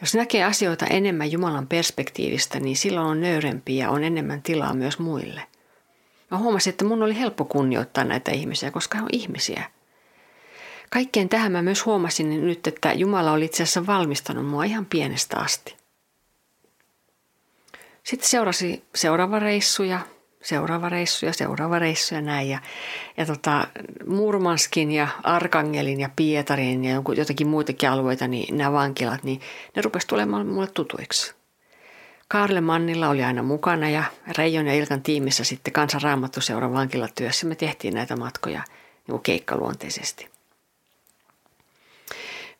Jos 0.00 0.14
näkee 0.14 0.44
asioita 0.44 0.86
enemmän 0.86 1.32
Jumalan 1.32 1.66
perspektiivistä, 1.66 2.60
niin 2.60 2.76
silloin 2.76 3.06
on 3.06 3.20
nöyrempi 3.20 3.76
ja 3.76 3.90
on 3.90 4.04
enemmän 4.04 4.42
tilaa 4.42 4.74
myös 4.74 4.98
muille. 4.98 5.42
Mä 6.30 6.38
huomasin, 6.38 6.70
että 6.70 6.84
mun 6.84 7.02
oli 7.02 7.18
helppo 7.18 7.44
kunnioittaa 7.44 8.04
näitä 8.04 8.30
ihmisiä, 8.30 8.70
koska 8.70 8.98
he 8.98 9.02
on 9.02 9.08
ihmisiä. 9.12 9.70
Kaikkeen 10.90 11.28
tähän 11.28 11.52
mä 11.52 11.62
myös 11.62 11.86
huomasin 11.86 12.46
nyt, 12.46 12.66
että 12.66 12.92
Jumala 12.92 13.32
oli 13.32 13.44
itse 13.44 13.62
asiassa 13.62 13.86
valmistanut 13.86 14.46
mua 14.46 14.64
ihan 14.64 14.86
pienestä 14.86 15.36
asti. 15.38 15.76
Sitten 18.02 18.28
seurasi 18.28 18.84
seuraava 18.94 19.38
reissu 19.38 19.82
ja 19.82 20.00
seuraava 20.46 20.88
reissu 20.88 21.26
ja 21.26 21.32
seuraava 21.32 21.78
reissu 21.78 22.14
ja 22.14 22.20
näin. 22.20 22.48
Ja, 22.48 22.58
ja 23.16 23.26
tota, 23.26 23.66
Murmanskin 24.06 24.92
ja 24.92 25.08
Arkangelin 25.22 26.00
ja 26.00 26.10
Pietarin 26.16 26.84
ja 26.84 27.02
jotakin 27.16 27.46
muitakin 27.46 27.90
alueita, 27.90 28.28
niin 28.28 28.58
nämä 28.58 28.72
vankilat, 28.72 29.22
niin 29.22 29.40
ne 29.76 29.82
rupesivat 29.82 30.08
tulemaan 30.08 30.46
mulle 30.46 30.66
tutuiksi. 30.66 31.34
Karle 32.28 32.60
Mannilla 32.60 33.08
oli 33.08 33.24
aina 33.24 33.42
mukana 33.42 33.90
ja 33.90 34.04
Reijon 34.38 34.66
ja 34.66 34.74
Ilkan 34.74 35.02
tiimissä 35.02 35.44
sitten 35.44 35.72
kansanraamattuseuran 35.72 36.72
vankilatyössä 36.72 37.46
me 37.46 37.54
tehtiin 37.54 37.94
näitä 37.94 38.16
matkoja 38.16 38.62
niin 39.08 39.20
keikkaluonteisesti. 39.20 40.28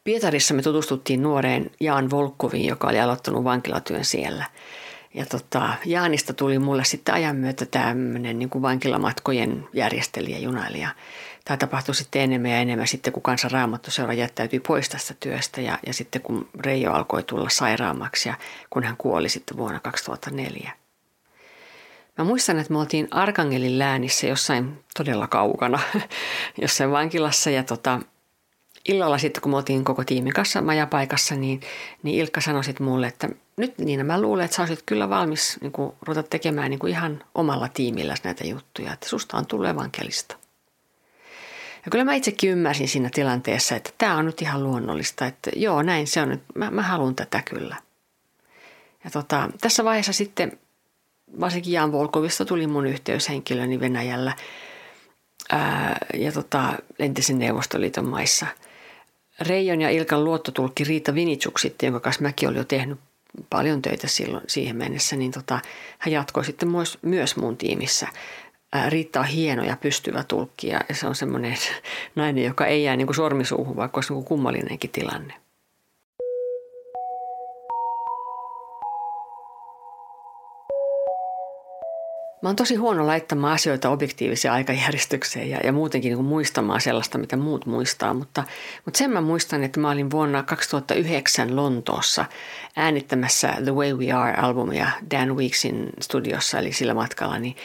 Pietarissa 0.05 0.55
me 0.55 0.63
tutustuttiin 0.63 1.23
nuoreen 1.23 1.71
Jaan 1.81 2.11
Volkoviin, 2.11 2.67
joka 2.67 2.89
oli 2.89 3.01
aloittanut 3.01 3.45
vankilatyön 3.45 4.05
siellä– 4.05 4.45
ja 5.17 5.27
tota, 5.27 5.75
Jaanista 5.85 6.33
tuli 6.33 6.59
mulle 6.59 6.85
sitten 6.85 7.15
ajan 7.15 7.37
myötä 7.37 7.67
tämmöinen 7.67 8.39
niin 8.39 8.51
vankilamatkojen 8.63 9.69
järjestelijä, 9.73 10.39
junailija. 10.39 10.89
Tämä 11.45 11.57
tapahtui 11.57 11.95
sitten 11.95 12.23
enemmän 12.23 12.51
ja 12.51 12.59
enemmän 12.59 12.87
sitten, 12.87 13.13
kun 13.13 13.23
kansan 13.23 13.51
raamattuseura 13.51 14.13
jättäytyi 14.13 14.61
pois 14.61 14.89
tästä 14.89 15.15
työstä 15.21 15.61
ja, 15.61 15.79
ja 15.87 15.95
sitten 15.95 16.23
kun 16.23 16.49
Reijo 16.61 16.93
alkoi 16.93 17.23
tulla 17.23 17.49
sairaammaksi 17.49 18.29
ja 18.29 18.35
kun 18.71 18.83
hän 18.83 18.97
kuoli 18.97 19.29
sitten 19.29 19.57
vuonna 19.57 19.81
2004. 19.81 20.73
Mä 22.19 22.25
muistan, 22.25 22.59
että 22.59 22.73
me 22.73 22.79
oltiin 22.79 23.09
Arkangelin 23.11 23.79
läänissä 23.79 24.27
jossain 24.27 24.85
todella 24.97 25.27
kaukana, 25.27 25.81
jossain 26.63 26.91
vankilassa 26.91 27.51
ja 27.51 27.63
tota, 27.63 28.01
illalla 28.89 29.19
sitten, 29.19 29.43
kun 29.43 29.53
me 29.53 29.57
oltiin 29.57 29.85
koko 29.85 30.05
tiimin 30.05 30.33
kanssa 30.33 30.63
majapaikassa, 30.63 31.35
niin, 31.35 31.61
niin 32.03 32.21
Ilkka 32.21 32.41
sanoi 32.41 32.65
sitten 32.65 32.87
mulle, 32.87 33.07
että 33.07 33.29
nyt 33.57 33.79
niin 33.79 34.07
mä 34.07 34.21
luulen, 34.21 34.45
että 34.45 34.57
sä 34.57 34.63
olisit 34.63 34.83
kyllä 34.87 35.09
valmis 35.09 35.59
niin 35.61 35.73
kuin, 35.73 35.93
ruveta 36.03 36.29
tekemään 36.29 36.71
niin 36.71 36.79
kuin 36.79 36.91
ihan 36.91 37.25
omalla 37.35 37.69
tiimillä 37.69 38.15
näitä 38.25 38.47
juttuja, 38.47 38.93
että 38.93 39.09
susta 39.09 39.37
on 39.37 39.47
tullut 39.47 39.69
evankelista. 39.69 40.37
Ja 41.85 41.91
kyllä 41.91 42.05
mä 42.05 42.15
itsekin 42.15 42.51
ymmärsin 42.51 42.89
siinä 42.89 43.11
tilanteessa, 43.15 43.77
että 43.77 43.91
tämä 43.99 44.17
on 44.17 44.27
nyt 44.27 44.43
ihan 44.43 44.65
luonnollista, 44.65 45.27
että 45.27 45.51
joo 45.57 45.83
näin 45.83 46.07
se 46.07 46.23
on, 46.23 46.33
että 46.33 46.47
mä, 46.55 46.71
mä 46.71 46.83
haluan 46.83 47.15
tätä 47.15 47.43
kyllä. 47.51 47.77
Ja 49.05 49.11
tota, 49.11 49.49
tässä 49.61 49.85
vaiheessa 49.85 50.13
sitten 50.13 50.59
varsinkin 51.41 51.73
Jan 51.73 51.93
Volkovista 51.93 52.45
tuli 52.45 52.67
mun 52.67 52.87
yhteyshenkilöni 52.87 53.81
Venäjällä 53.81 54.33
ää, 55.53 55.99
ja 56.15 56.33
tota, 56.33 56.73
entisen 56.99 57.39
Neuvostoliiton 57.39 58.09
maissa– 58.09 58.47
Reijon 59.41 59.81
ja 59.81 59.91
Ilkan 59.91 60.25
luottotulkki 60.25 60.85
Riita 60.85 61.15
Vinitsuk 61.15 61.59
sitten, 61.59 61.87
jonka 61.87 62.01
kanssa 62.01 62.23
mäkin 62.23 62.49
olin 62.49 62.59
jo 62.59 62.65
tehnyt 62.65 62.99
paljon 63.51 63.83
töitä 63.83 64.09
silloin 64.09 64.45
siihen 64.47 64.77
mennessä, 64.77 65.17
niin 65.17 65.33
tota, 65.33 65.61
hän 65.99 66.13
jatkoi 66.13 66.45
sitten 66.45 66.69
myös, 66.69 66.99
myös 67.03 67.37
mun 67.37 67.57
tiimissä. 67.57 68.09
Riitta 68.89 69.21
on 69.21 69.27
hieno 69.27 69.65
ja 69.65 69.77
pystyvä 69.77 70.25
tulkki 70.25 70.69
ja 70.69 70.81
se 70.93 71.07
on 71.07 71.15
semmoinen 71.15 71.57
nainen, 72.17 72.45
joka 72.45 72.67
ei 72.67 72.85
jää 72.85 72.97
niin 72.97 73.07
kuin 73.07 73.17
sormisuuhun, 73.17 73.77
vaikka 73.77 73.99
olisi 73.99 74.13
niin 74.13 74.17
kuin 74.17 74.29
kummallinenkin 74.29 74.91
tilanne. 74.91 75.35
Mä 82.43 82.49
oon 82.49 82.57
tosi 82.57 82.75
huono 82.75 83.07
laittamaan 83.07 83.53
asioita 83.53 83.91
objektiiviseen 83.91 84.53
aikajärjestykseen 84.53 85.51
ja, 85.51 85.59
ja 85.65 85.73
muutenkin 85.73 86.13
niin 86.13 86.25
muistamaan 86.25 86.81
sellaista, 86.81 87.19
mitä 87.19 87.37
muut 87.37 87.67
muistaa. 87.67 88.15
Mutta, 88.15 88.45
mutta 88.85 88.99
sen 88.99 89.11
mä 89.11 89.21
muistan, 89.21 89.65
että 89.65 89.81
mä 89.81 89.91
olin 89.91 90.11
vuonna 90.11 90.43
2009 90.43 91.57
Lontoossa 91.57 92.25
äänittämässä 92.77 93.55
The 93.65 93.75
Way 93.75 93.93
We 93.95 94.13
Are-albumia 94.13 94.89
Dan 95.11 95.37
Weeksin 95.37 95.91
studiossa, 96.01 96.59
eli 96.59 96.73
sillä 96.73 96.95
matkalla. 96.95 97.39
Niin 97.39 97.57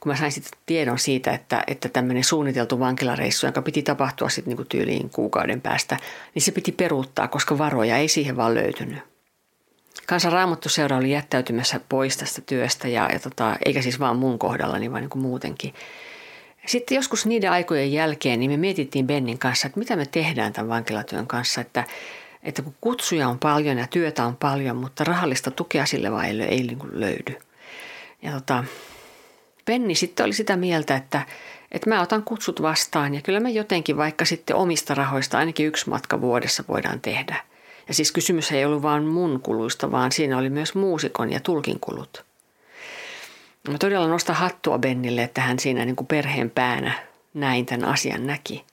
kun 0.00 0.12
mä 0.12 0.16
sain 0.16 0.32
sitten 0.32 0.58
tiedon 0.66 0.98
siitä, 0.98 1.30
että, 1.30 1.64
että 1.66 1.88
tämmöinen 1.88 2.24
suunniteltu 2.24 2.80
vankilareissu, 2.80 3.46
joka 3.46 3.62
piti 3.62 3.82
tapahtua 3.82 4.28
sitten 4.28 4.56
niin 4.56 4.66
tyyliin 4.66 5.10
kuukauden 5.10 5.60
päästä, 5.60 5.96
niin 6.34 6.42
se 6.42 6.52
piti 6.52 6.72
peruuttaa, 6.72 7.28
koska 7.28 7.58
varoja 7.58 7.96
ei 7.96 8.08
siihen 8.08 8.36
vaan 8.36 8.54
löytynyt. 8.54 9.09
Kansan 10.06 10.32
Raamattuseura 10.32 10.96
oli 10.96 11.10
jättäytymässä 11.10 11.80
pois 11.88 12.16
tästä 12.16 12.40
työstä, 12.46 12.88
ja, 12.88 13.08
ja 13.12 13.18
tota, 13.18 13.56
eikä 13.64 13.82
siis 13.82 14.00
vaan 14.00 14.16
mun 14.16 14.38
kohdallani, 14.38 14.90
vaan 14.90 15.02
niin 15.02 15.10
kuin 15.10 15.22
muutenkin. 15.22 15.74
Sitten 16.66 16.96
joskus 16.96 17.26
niiden 17.26 17.50
aikojen 17.50 17.92
jälkeen 17.92 18.40
niin 18.40 18.50
me 18.50 18.56
mietittiin 18.56 19.06
Bennin 19.06 19.38
kanssa, 19.38 19.66
että 19.66 19.78
mitä 19.78 19.96
me 19.96 20.06
tehdään 20.06 20.52
tämän 20.52 20.68
vankilatyön 20.68 21.26
kanssa, 21.26 21.60
että, 21.60 21.84
että 22.42 22.62
kun 22.62 22.74
kutsuja 22.80 23.28
on 23.28 23.38
paljon 23.38 23.78
ja 23.78 23.86
työtä 23.86 24.24
on 24.24 24.36
paljon, 24.36 24.76
mutta 24.76 25.04
rahallista 25.04 25.50
tukea 25.50 25.86
sille 25.86 26.12
vaan 26.12 26.24
ei, 26.24 26.42
ei 26.42 26.62
niin 26.62 26.78
löydy. 26.92 27.38
Ja 28.22 28.32
tota, 28.32 28.64
Benni 29.66 29.94
sitten 29.94 30.26
oli 30.26 30.32
sitä 30.32 30.56
mieltä, 30.56 30.96
että, 30.96 31.26
että 31.72 31.90
mä 31.90 32.00
otan 32.00 32.22
kutsut 32.22 32.62
vastaan 32.62 33.14
ja 33.14 33.20
kyllä 33.22 33.40
me 33.40 33.50
jotenkin 33.50 33.96
vaikka 33.96 34.24
sitten 34.24 34.56
omista 34.56 34.94
rahoista 34.94 35.38
ainakin 35.38 35.66
yksi 35.66 35.90
matka 35.90 36.20
vuodessa 36.20 36.64
voidaan 36.68 37.00
tehdä– 37.00 37.36
ja 37.88 37.94
siis 37.94 38.12
kysymys 38.12 38.52
ei 38.52 38.64
ollut 38.64 38.82
vain 38.82 39.04
mun 39.04 39.40
kuluista, 39.42 39.90
vaan 39.90 40.12
siinä 40.12 40.38
oli 40.38 40.50
myös 40.50 40.74
muusikon 40.74 41.32
ja 41.32 41.40
tulkin 41.40 41.80
kulut. 41.80 42.24
Mä 43.68 43.78
todella 43.78 44.08
nostan 44.08 44.36
hattua 44.36 44.78
Bennille, 44.78 45.22
että 45.22 45.40
hän 45.40 45.58
siinä 45.58 45.84
niin 45.84 45.96
kuin 45.96 46.06
perheen 46.06 46.50
päänä 46.50 46.92
näin 47.34 47.66
tämän 47.66 47.88
asian 47.88 48.26
näki. 48.26 48.64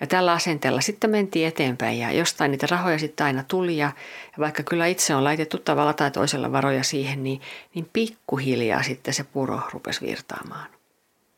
Ja 0.00 0.06
tällä 0.06 0.32
asenteella 0.32 0.80
sitten 0.80 1.10
mentiin 1.10 1.48
eteenpäin 1.48 1.98
ja 1.98 2.12
jostain 2.12 2.50
niitä 2.50 2.66
rahoja 2.70 2.98
sitten 2.98 3.26
aina 3.26 3.44
tuli 3.48 3.76
ja, 3.76 3.92
vaikka 4.38 4.62
kyllä 4.62 4.86
itse 4.86 5.14
on 5.14 5.24
laitettu 5.24 5.58
tavalla 5.58 5.92
tai 5.92 6.10
toisella 6.10 6.52
varoja 6.52 6.82
siihen, 6.82 7.22
niin, 7.24 7.40
niin 7.74 7.88
pikkuhiljaa 7.92 8.82
sitten 8.82 9.14
se 9.14 9.24
puro 9.24 9.60
rupesi 9.72 10.00
virtaamaan. 10.06 10.70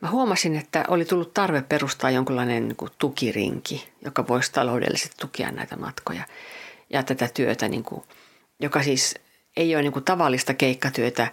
Mä 0.01 0.11
huomasin, 0.11 0.57
että 0.57 0.85
oli 0.89 1.05
tullut 1.05 1.35
tarve 1.35 1.63
perustaa 1.63 2.11
jonkinlainen 2.11 2.69
niin 2.69 2.91
tukirinki, 2.99 3.89
joka 4.05 4.29
voisi 4.29 4.53
taloudellisesti 4.53 5.17
tukea 5.21 5.51
näitä 5.51 5.77
matkoja 5.77 6.25
ja 6.93 7.03
tätä 7.03 7.29
työtä, 7.35 7.69
niin 7.69 7.85
kuin, 7.85 8.03
joka 8.61 8.83
siis 8.83 9.15
ei 9.57 9.75
ole 9.75 9.83
niin 9.83 9.93
kuin 9.93 10.05
tavallista 10.05 10.55
keikkatyötä, 10.55 11.29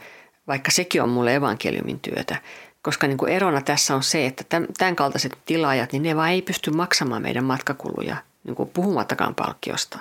vaikka 0.48 0.72
sekin 0.72 1.04
on 1.04 1.10
mulle 1.10 1.36
evankeliumin 1.36 2.00
työtä. 2.00 2.36
Koska 2.82 3.08
niin 3.08 3.18
kuin 3.18 3.32
erona 3.32 3.62
tässä 3.62 3.96
on 3.96 4.04
se, 4.04 4.26
että 4.26 4.60
tämän 4.78 4.96
kaltaiset 4.96 5.38
tilaajat, 5.46 5.92
niin 5.92 6.04
ne 6.04 6.16
vaan 6.16 6.30
ei 6.30 6.42
pysty 6.42 6.72
maksamaan 6.72 7.22
meidän 7.22 7.44
matkakuluja, 7.44 8.18
niin 8.44 8.56
kuin 8.56 8.70
puhumattakaan 8.70 9.36
palkkiosta. 9.36 10.00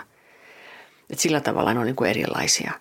Et 1.10 1.18
sillä 1.18 1.40
tavalla 1.40 1.74
ne 1.74 1.80
on 1.80 1.86
niin 1.86 1.96
kuin 1.96 2.10
erilaisia. 2.10 2.72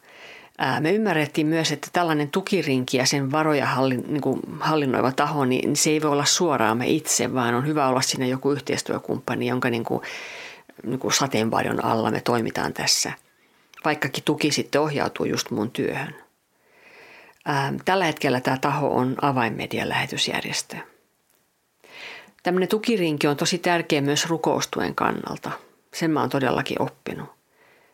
Me 0.80 0.92
ymmärrettiin 0.92 1.48
myös, 1.48 1.72
että 1.72 1.88
tällainen 1.94 2.30
tukirinki 2.30 2.98
ja 2.98 3.06
sen 3.06 3.32
varoja 3.32 3.66
hallin, 3.66 4.04
niin 4.08 4.22
kuin 4.22 4.42
hallinnoiva 4.60 5.12
taho, 5.12 5.46
niin 5.46 5.76
se 5.76 5.90
ei 5.90 6.02
voi 6.02 6.12
olla 6.12 6.26
suoraan 6.26 6.78
me 6.78 6.88
itse, 6.88 7.34
vaan 7.34 7.56
on 7.56 7.68
hyvä 7.68 7.88
olla 7.88 8.02
siinä 8.02 8.26
joku 8.26 8.52
yhteistyökumppani, 8.52 9.48
jonka 9.48 9.70
niin 9.70 9.84
kuin 9.84 10.02
niin 10.84 11.00
sateenvarjon 11.14 11.86
alla 11.86 12.12
me 12.12 12.22
toimitaan 12.22 12.74
tässä, 12.74 13.12
vaikkakin 13.86 14.24
tuki 14.24 14.52
sitten 14.52 14.82
ohjautuu 14.82 15.26
just 15.26 15.52
mun 15.52 15.72
työhön. 15.72 16.16
Ää, 17.46 17.74
tällä 17.86 18.06
hetkellä 18.06 18.42
tämä 18.42 18.58
taho 18.58 18.88
on 18.88 19.16
avainmedian 19.22 19.90
lähetysjärjestö. 19.90 20.78
Tämmöinen 22.44 22.70
tukirinki 22.70 23.28
on 23.28 23.38
tosi 23.38 23.58
tärkeä 23.58 24.02
myös 24.02 24.26
rukoustuen 24.26 24.96
kannalta. 24.96 25.52
Sen 25.94 26.12
mä 26.12 26.20
oon 26.20 26.30
todellakin 26.30 26.82
oppinut. 26.82 27.30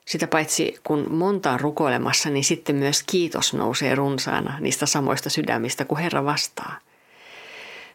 Sitä 0.06 0.28
paitsi 0.28 0.76
kun 0.84 1.06
monta 1.10 1.52
on 1.52 1.60
rukoilemassa, 1.60 2.30
niin 2.30 2.44
sitten 2.44 2.76
myös 2.76 3.04
kiitos 3.04 3.54
nousee 3.54 3.96
runsaana 3.96 4.60
niistä 4.60 4.86
samoista 4.86 5.30
sydämistä 5.30 5.86
kuin 5.86 6.02
Herra 6.02 6.26
vastaa. 6.26 6.80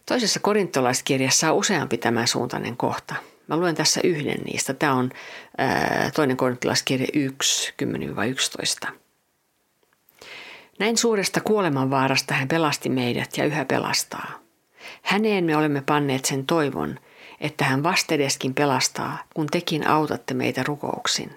Toisessa 0.06 0.40
korintolaiskirjassa 0.40 1.52
on 1.52 1.58
useampi 1.58 1.98
tämän 1.98 2.28
suuntainen 2.28 2.76
kohta– 2.76 3.14
Mä 3.48 3.56
luen 3.56 3.74
tässä 3.74 4.00
yhden 4.04 4.40
niistä. 4.44 4.74
Tämä 4.74 4.94
on 4.94 5.10
ää, 5.58 6.10
toinen 6.14 6.36
korintilaiskirja 6.36 7.08
1, 7.14 7.74
10-11. 8.86 8.90
Näin 10.78 10.96
suuresta 10.96 11.40
kuolemanvaarasta 11.40 12.34
hän 12.34 12.48
pelasti 12.48 12.88
meidät 12.88 13.36
ja 13.36 13.44
yhä 13.44 13.64
pelastaa. 13.64 14.40
Häneen 15.02 15.44
me 15.44 15.56
olemme 15.56 15.82
panneet 15.86 16.24
sen 16.24 16.46
toivon, 16.46 17.00
että 17.40 17.64
hän 17.64 17.82
vastedeskin 17.82 18.54
pelastaa, 18.54 19.18
kun 19.34 19.46
tekin 19.46 19.86
autatte 19.86 20.34
meitä 20.34 20.62
rukouksin. 20.62 21.36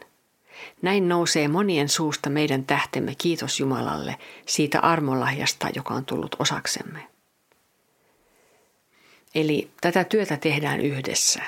Näin 0.81 1.09
nousee 1.09 1.47
monien 1.47 1.89
suusta 1.89 2.29
meidän 2.29 2.65
tähtemme 2.65 3.15
kiitos 3.17 3.59
Jumalalle 3.59 4.17
siitä 4.45 4.79
armolahjasta, 4.79 5.67
joka 5.75 5.93
on 5.93 6.05
tullut 6.05 6.35
osaksemme. 6.39 7.07
Eli 9.35 9.71
tätä 9.81 10.03
työtä 10.03 10.37
tehdään 10.37 10.79
yhdessä. 10.79 11.41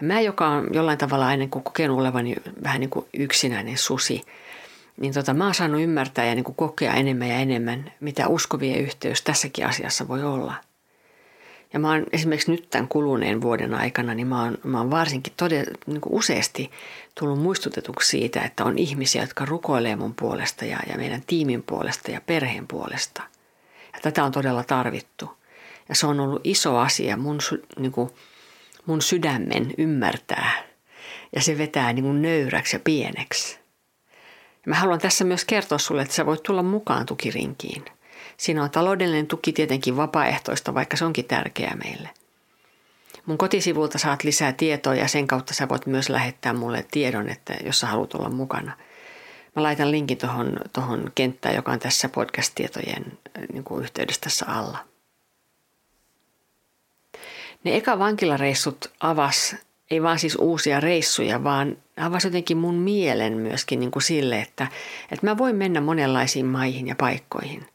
Ja 0.00 0.06
mä, 0.06 0.20
joka 0.20 0.48
on 0.48 0.68
jollain 0.72 0.98
tavalla 0.98 1.26
aina 1.26 1.46
kokenut 1.48 1.98
olevani 1.98 2.36
vähän 2.62 2.80
niin 2.80 2.90
kuin 2.90 3.06
yksinäinen 3.14 3.78
susi, 3.78 4.22
niin 5.00 5.14
tota, 5.14 5.34
mä 5.34 5.44
oon 5.44 5.54
saanut 5.54 5.80
ymmärtää 5.80 6.24
ja 6.24 6.34
niin 6.34 6.44
kuin 6.44 6.54
kokea 6.54 6.94
enemmän 6.94 7.28
ja 7.28 7.36
enemmän, 7.36 7.92
mitä 8.00 8.28
uskovien 8.28 8.80
yhteys 8.80 9.22
tässäkin 9.22 9.66
asiassa 9.66 10.08
voi 10.08 10.24
olla. 10.24 10.54
Ja 11.72 11.78
mä 11.78 11.88
oon 11.88 12.06
esimerkiksi 12.12 12.50
nyt 12.50 12.70
tämän 12.70 12.88
kuluneen 12.88 13.40
vuoden 13.40 13.74
aikana, 13.74 14.14
niin 14.14 14.26
mä 14.26 14.42
oon, 14.42 14.58
mä 14.64 14.78
oon 14.78 14.90
varsinkin 14.90 15.32
todella, 15.36 15.70
niin 15.86 16.00
kuin 16.00 16.14
useasti 16.14 16.70
tullut 17.14 17.38
muistutetuksi 17.38 18.08
siitä, 18.08 18.40
että 18.40 18.64
on 18.64 18.78
ihmisiä, 18.78 19.22
jotka 19.22 19.44
rukoilee 19.44 19.96
mun 19.96 20.14
puolesta 20.14 20.64
ja, 20.64 20.78
ja 20.90 20.96
meidän 20.96 21.22
tiimin 21.26 21.62
puolesta 21.62 22.10
ja 22.10 22.20
perheen 22.20 22.66
puolesta. 22.66 23.22
Ja 23.92 24.00
tätä 24.02 24.24
on 24.24 24.32
todella 24.32 24.64
tarvittu. 24.64 25.30
Ja 25.88 25.94
se 25.94 26.06
on 26.06 26.20
ollut 26.20 26.40
iso 26.44 26.76
asia 26.76 27.16
mun, 27.16 27.38
niin 27.78 27.92
kuin, 27.92 28.10
mun 28.88 29.02
sydämen 29.02 29.74
ymmärtää. 29.78 30.52
Ja 31.34 31.42
se 31.42 31.58
vetää 31.58 31.92
niin 31.92 32.04
kuin 32.04 32.22
nöyräksi 32.22 32.76
ja 32.76 32.80
pieneksi. 32.80 33.58
Mä 34.66 34.74
haluan 34.74 34.98
tässä 34.98 35.24
myös 35.24 35.44
kertoa 35.44 35.78
sulle, 35.78 36.02
että 36.02 36.14
sä 36.14 36.26
voit 36.26 36.42
tulla 36.42 36.62
mukaan 36.62 37.06
tukirinkiin. 37.06 37.84
Siinä 38.36 38.62
on 38.62 38.70
taloudellinen 38.70 39.26
tuki 39.26 39.52
tietenkin 39.52 39.96
vapaaehtoista, 39.96 40.74
vaikka 40.74 40.96
se 40.96 41.04
onkin 41.04 41.24
tärkeää 41.24 41.76
meille. 41.76 42.08
Mun 43.26 43.38
kotisivulta 43.38 43.98
saat 43.98 44.24
lisää 44.24 44.52
tietoa 44.52 44.94
ja 44.94 45.08
sen 45.08 45.26
kautta 45.26 45.54
sä 45.54 45.68
voit 45.68 45.86
myös 45.86 46.08
lähettää 46.08 46.52
mulle 46.52 46.86
tiedon, 46.90 47.28
että 47.28 47.54
jos 47.64 47.80
sä 47.80 47.86
haluat 47.86 48.14
olla 48.14 48.30
mukana. 48.30 48.72
Mä 49.56 49.62
laitan 49.62 49.90
linkin 49.90 50.18
tuohon 50.18 50.60
tohon 50.72 51.12
kenttään, 51.14 51.54
joka 51.54 51.72
on 51.72 51.78
tässä 51.78 52.08
podcast-tietojen 52.08 53.18
niin 53.52 53.64
kuin 53.64 53.82
yhteydessä 53.82 54.20
tässä 54.20 54.46
alla. 54.48 54.78
Ne 57.64 57.76
eka 57.76 57.98
vankilareissut 57.98 58.90
avas 59.00 59.56
ei 59.90 60.02
vaan 60.02 60.18
siis 60.18 60.36
uusia 60.36 60.80
reissuja, 60.80 61.44
vaan 61.44 61.76
avasi 62.00 62.26
jotenkin 62.26 62.56
mun 62.56 62.74
mielen 62.74 63.32
myöskin 63.32 63.80
niin 63.80 63.90
kuin 63.90 64.02
sille, 64.02 64.40
että, 64.40 64.66
että 65.10 65.26
mä 65.26 65.38
voin 65.38 65.56
mennä 65.56 65.80
monenlaisiin 65.80 66.46
maihin 66.46 66.86
ja 66.86 66.94
paikkoihin. 66.96 67.66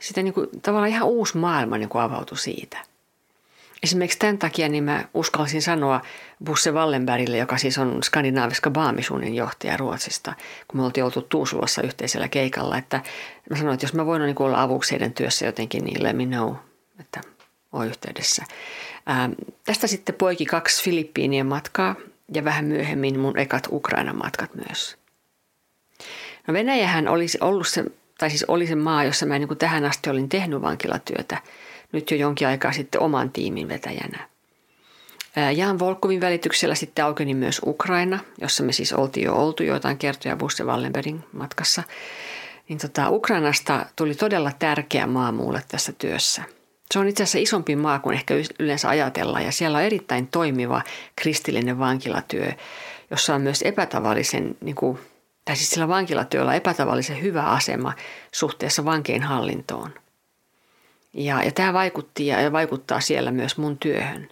Sitten 0.00 0.24
niin 0.24 0.34
kuin, 0.34 0.48
tavallaan 0.62 0.90
ihan 0.90 1.08
uusi 1.08 1.36
maailma 1.36 1.78
niin 1.78 1.88
kuin 1.88 2.02
avautui 2.02 2.38
siitä. 2.38 2.78
Esimerkiksi 3.82 4.18
tämän 4.18 4.38
takia 4.38 4.68
niin 4.68 4.84
mä 4.84 5.04
uskalsin 5.14 5.62
sanoa 5.62 6.00
Busse 6.44 6.70
Wallenbergille, 6.70 7.36
joka 7.36 7.58
siis 7.58 7.78
on 7.78 8.02
skandinaaviska 8.02 8.70
baamisuunnin 8.70 9.34
johtaja 9.34 9.76
Ruotsista, 9.76 10.34
kun 10.68 10.80
me 10.80 10.84
oltiin 10.84 11.04
oltu 11.04 11.22
Tuusulassa 11.22 11.82
yhteisellä 11.82 12.28
keikalla, 12.28 12.78
että 12.78 13.00
mä 13.50 13.56
sanoin, 13.56 13.74
että 13.74 13.84
jos 13.84 13.94
mä 13.94 14.06
voin 14.06 14.22
niin 14.22 14.42
olla 14.42 14.62
avuksi 14.62 14.90
heidän 14.90 15.12
työssä 15.12 15.46
jotenkin, 15.46 15.84
niin 15.84 16.02
let 16.02 16.16
me 16.16 16.26
know, 16.26 16.54
että 17.00 17.20
on 17.74 17.86
yhteydessä. 17.86 18.44
Ää, 19.06 19.30
tästä 19.64 19.86
sitten 19.86 20.14
poiki 20.14 20.46
kaksi 20.46 20.84
Filippiinien 20.84 21.46
matkaa 21.46 21.96
ja 22.34 22.44
vähän 22.44 22.64
myöhemmin 22.64 23.20
mun 23.20 23.38
ekat 23.38 23.68
Ukrainan 23.70 24.16
matkat 24.16 24.50
myös. 24.54 24.96
No 26.46 26.54
Venäjähän 26.54 27.08
olisi 27.08 27.38
ollut 27.40 27.68
se, 27.68 27.84
tai 28.18 28.30
siis 28.30 28.44
oli 28.44 28.66
se 28.66 28.74
maa, 28.74 29.04
jossa 29.04 29.26
mä 29.26 29.38
niin 29.38 29.58
tähän 29.58 29.84
asti 29.84 30.10
olin 30.10 30.28
tehnyt 30.28 30.62
vankilatyötä, 30.62 31.38
nyt 31.92 32.10
jo 32.10 32.16
jonkin 32.16 32.48
aikaa 32.48 32.72
sitten 32.72 33.00
oman 33.00 33.30
tiimin 33.30 33.68
vetäjänä. 33.68 34.28
Jaan 35.56 35.78
Volkovin 35.78 36.20
välityksellä 36.20 36.74
sitten 36.74 37.04
aukeni 37.04 37.34
myös 37.34 37.60
Ukraina, 37.66 38.18
jossa 38.40 38.62
me 38.62 38.72
siis 38.72 38.92
oltiin 38.92 39.24
jo 39.24 39.34
oltu 39.34 39.62
joitain 39.62 39.98
kertoja 39.98 40.36
Busse 40.36 40.64
Wallenbergin 40.64 41.24
matkassa. 41.32 41.82
Niin 42.68 42.78
tota, 42.78 43.10
Ukrainasta 43.10 43.86
tuli 43.96 44.14
todella 44.14 44.52
tärkeä 44.58 45.06
maa 45.06 45.32
muulle 45.32 45.62
tässä 45.68 45.92
työssä– 45.92 46.42
se 46.94 46.98
on 46.98 47.08
itse 47.08 47.22
asiassa 47.22 47.38
isompi 47.38 47.76
maa 47.76 47.98
kuin 47.98 48.14
ehkä 48.14 48.34
yleensä 48.58 48.88
ajatellaan 48.88 49.44
ja 49.44 49.52
siellä 49.52 49.78
on 49.78 49.84
erittäin 49.84 50.26
toimiva 50.26 50.82
kristillinen 51.16 51.78
vankilatyö, 51.78 52.52
jossa 53.10 53.34
on 53.34 53.40
myös 53.40 53.62
epätavallisen, 53.62 54.56
niin 54.60 54.74
kuin, 54.74 54.98
tai 55.44 55.56
siis 55.56 55.70
sillä 55.70 55.88
vankilatyöllä 55.88 56.54
epätavallisen 56.54 57.22
hyvä 57.22 57.42
asema 57.42 57.92
suhteessa 58.32 58.84
vankeen 58.84 59.22
hallintoon. 59.22 59.90
Ja, 61.14 61.42
ja 61.42 61.52
tämä 61.52 61.72
vaikutti 61.72 62.26
ja, 62.26 62.40
ja 62.40 62.52
vaikuttaa 62.52 63.00
siellä 63.00 63.30
myös 63.30 63.58
mun 63.58 63.78
työhön. 63.78 64.28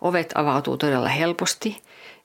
Ovet 0.00 0.32
avautuu 0.34 0.76
todella 0.76 1.08
helposti 1.08 1.82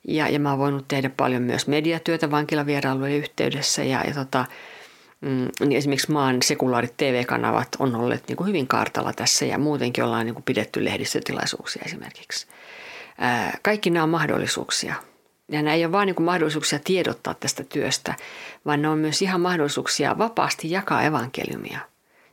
ja, 0.08 0.28
ja 0.28 0.40
mä 0.40 0.50
oon 0.50 0.58
voinut 0.58 0.88
tehdä 0.88 1.10
paljon 1.16 1.42
myös 1.42 1.66
mediatyötä 1.66 2.30
vankilavierailujen 2.30 3.18
yhteydessä 3.18 3.84
ja, 3.84 4.04
ja 4.06 4.14
tota, 4.14 4.44
niin 5.60 5.72
esimerkiksi 5.72 6.12
maan 6.12 6.42
sekulaarit 6.42 6.96
TV-kanavat 6.96 7.68
on 7.78 7.94
olleet 7.96 8.28
niin 8.28 8.36
kuin 8.36 8.48
hyvin 8.48 8.68
kartalla 8.68 9.12
tässä 9.12 9.44
ja 9.44 9.58
muutenkin 9.58 10.04
ollaan 10.04 10.26
niin 10.26 10.34
kuin 10.34 10.44
pidetty 10.44 10.84
lehdistötilaisuuksia 10.84 11.82
esimerkiksi. 11.86 12.46
Kaikki 13.62 13.90
nämä 13.90 14.02
on 14.02 14.08
mahdollisuuksia. 14.08 14.94
Ja 15.48 15.62
nämä 15.62 15.74
ei 15.74 15.84
ole 15.84 15.92
vain 15.92 16.06
niin 16.06 16.22
mahdollisuuksia 16.22 16.78
tiedottaa 16.84 17.34
tästä 17.34 17.64
työstä, 17.64 18.14
vaan 18.66 18.82
ne 18.82 18.88
on 18.88 18.98
myös 18.98 19.22
ihan 19.22 19.40
mahdollisuuksia 19.40 20.18
vapaasti 20.18 20.70
jakaa 20.70 21.02
evankeliumia. 21.02 21.78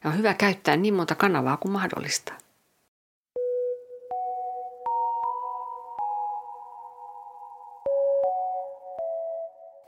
Ja 0.03 0.09
on 0.09 0.17
hyvä 0.17 0.33
käyttää 0.33 0.77
niin 0.77 0.93
monta 0.93 1.15
kanavaa 1.15 1.57
kuin 1.57 1.71
mahdollista. 1.71 2.33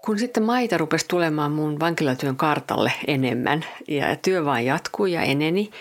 Kun 0.06 0.20
sitten 0.20 0.44
maita 0.44 0.78
rupesi 0.78 1.06
tulemaan 1.08 1.52
mun 1.52 1.80
vankilatyön 1.80 2.36
kartalle 2.36 2.94
enemmän 3.08 3.66
ja 3.88 4.16
työ 4.16 4.46
vain 4.46 4.66
jatkui 4.66 5.12
ja 5.12 5.22
eneni, 5.22 5.72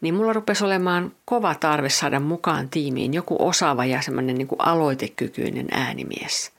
niin 0.00 0.14
mulla 0.14 0.32
rupesi 0.32 0.64
olemaan 0.64 1.12
kova 1.24 1.54
tarve 1.54 1.88
saada 1.88 2.20
mukaan 2.20 2.68
tiimiin 2.68 3.14
joku 3.14 3.36
osaava 3.38 3.84
ja 3.84 4.02
semmoinen 4.02 4.38
niin 4.38 4.48
aloitekykyinen 4.58 5.66
äänimies. 5.70 6.52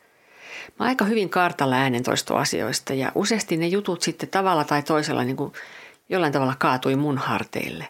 Mä 0.80 0.86
aika 0.86 1.06
hyvin 1.06 1.30
kartalla 1.30 1.76
äänentoistoasioista 1.76 2.94
ja 2.94 3.12
useasti 3.16 3.58
ne 3.58 3.68
jutut 3.68 4.02
sitten 4.02 4.30
tavalla 4.30 4.64
tai 4.64 4.84
toisella 4.84 5.24
niin 5.24 5.38
kuin 5.38 5.54
jollain 6.10 6.34
tavalla 6.34 6.56
kaatui 6.60 6.96
mun 6.96 7.18
harteille. 7.18 7.88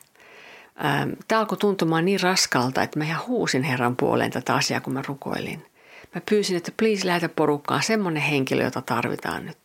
Tämä 1.28 1.40
alkoi 1.40 1.58
tuntumaan 1.58 2.06
niin 2.06 2.22
raskalta, 2.22 2.82
että 2.82 3.00
mä 3.00 3.06
ihan 3.06 3.28
huusin 3.28 3.64
Herran 3.64 3.96
puoleen 3.96 4.32
tätä 4.32 4.56
asiaa, 4.56 4.82
kun 4.82 4.94
mä 4.94 5.02
rukoilin– 5.08 5.66
Mä 6.18 6.22
pyysin, 6.30 6.58
että 6.58 6.72
please 6.78 7.08
lähetä 7.08 7.30
porukkaan 7.30 7.84
semmoinen 7.84 8.24
henkilö, 8.24 8.64
jota 8.64 8.82
tarvitaan 8.82 9.46
nyt. 9.46 9.58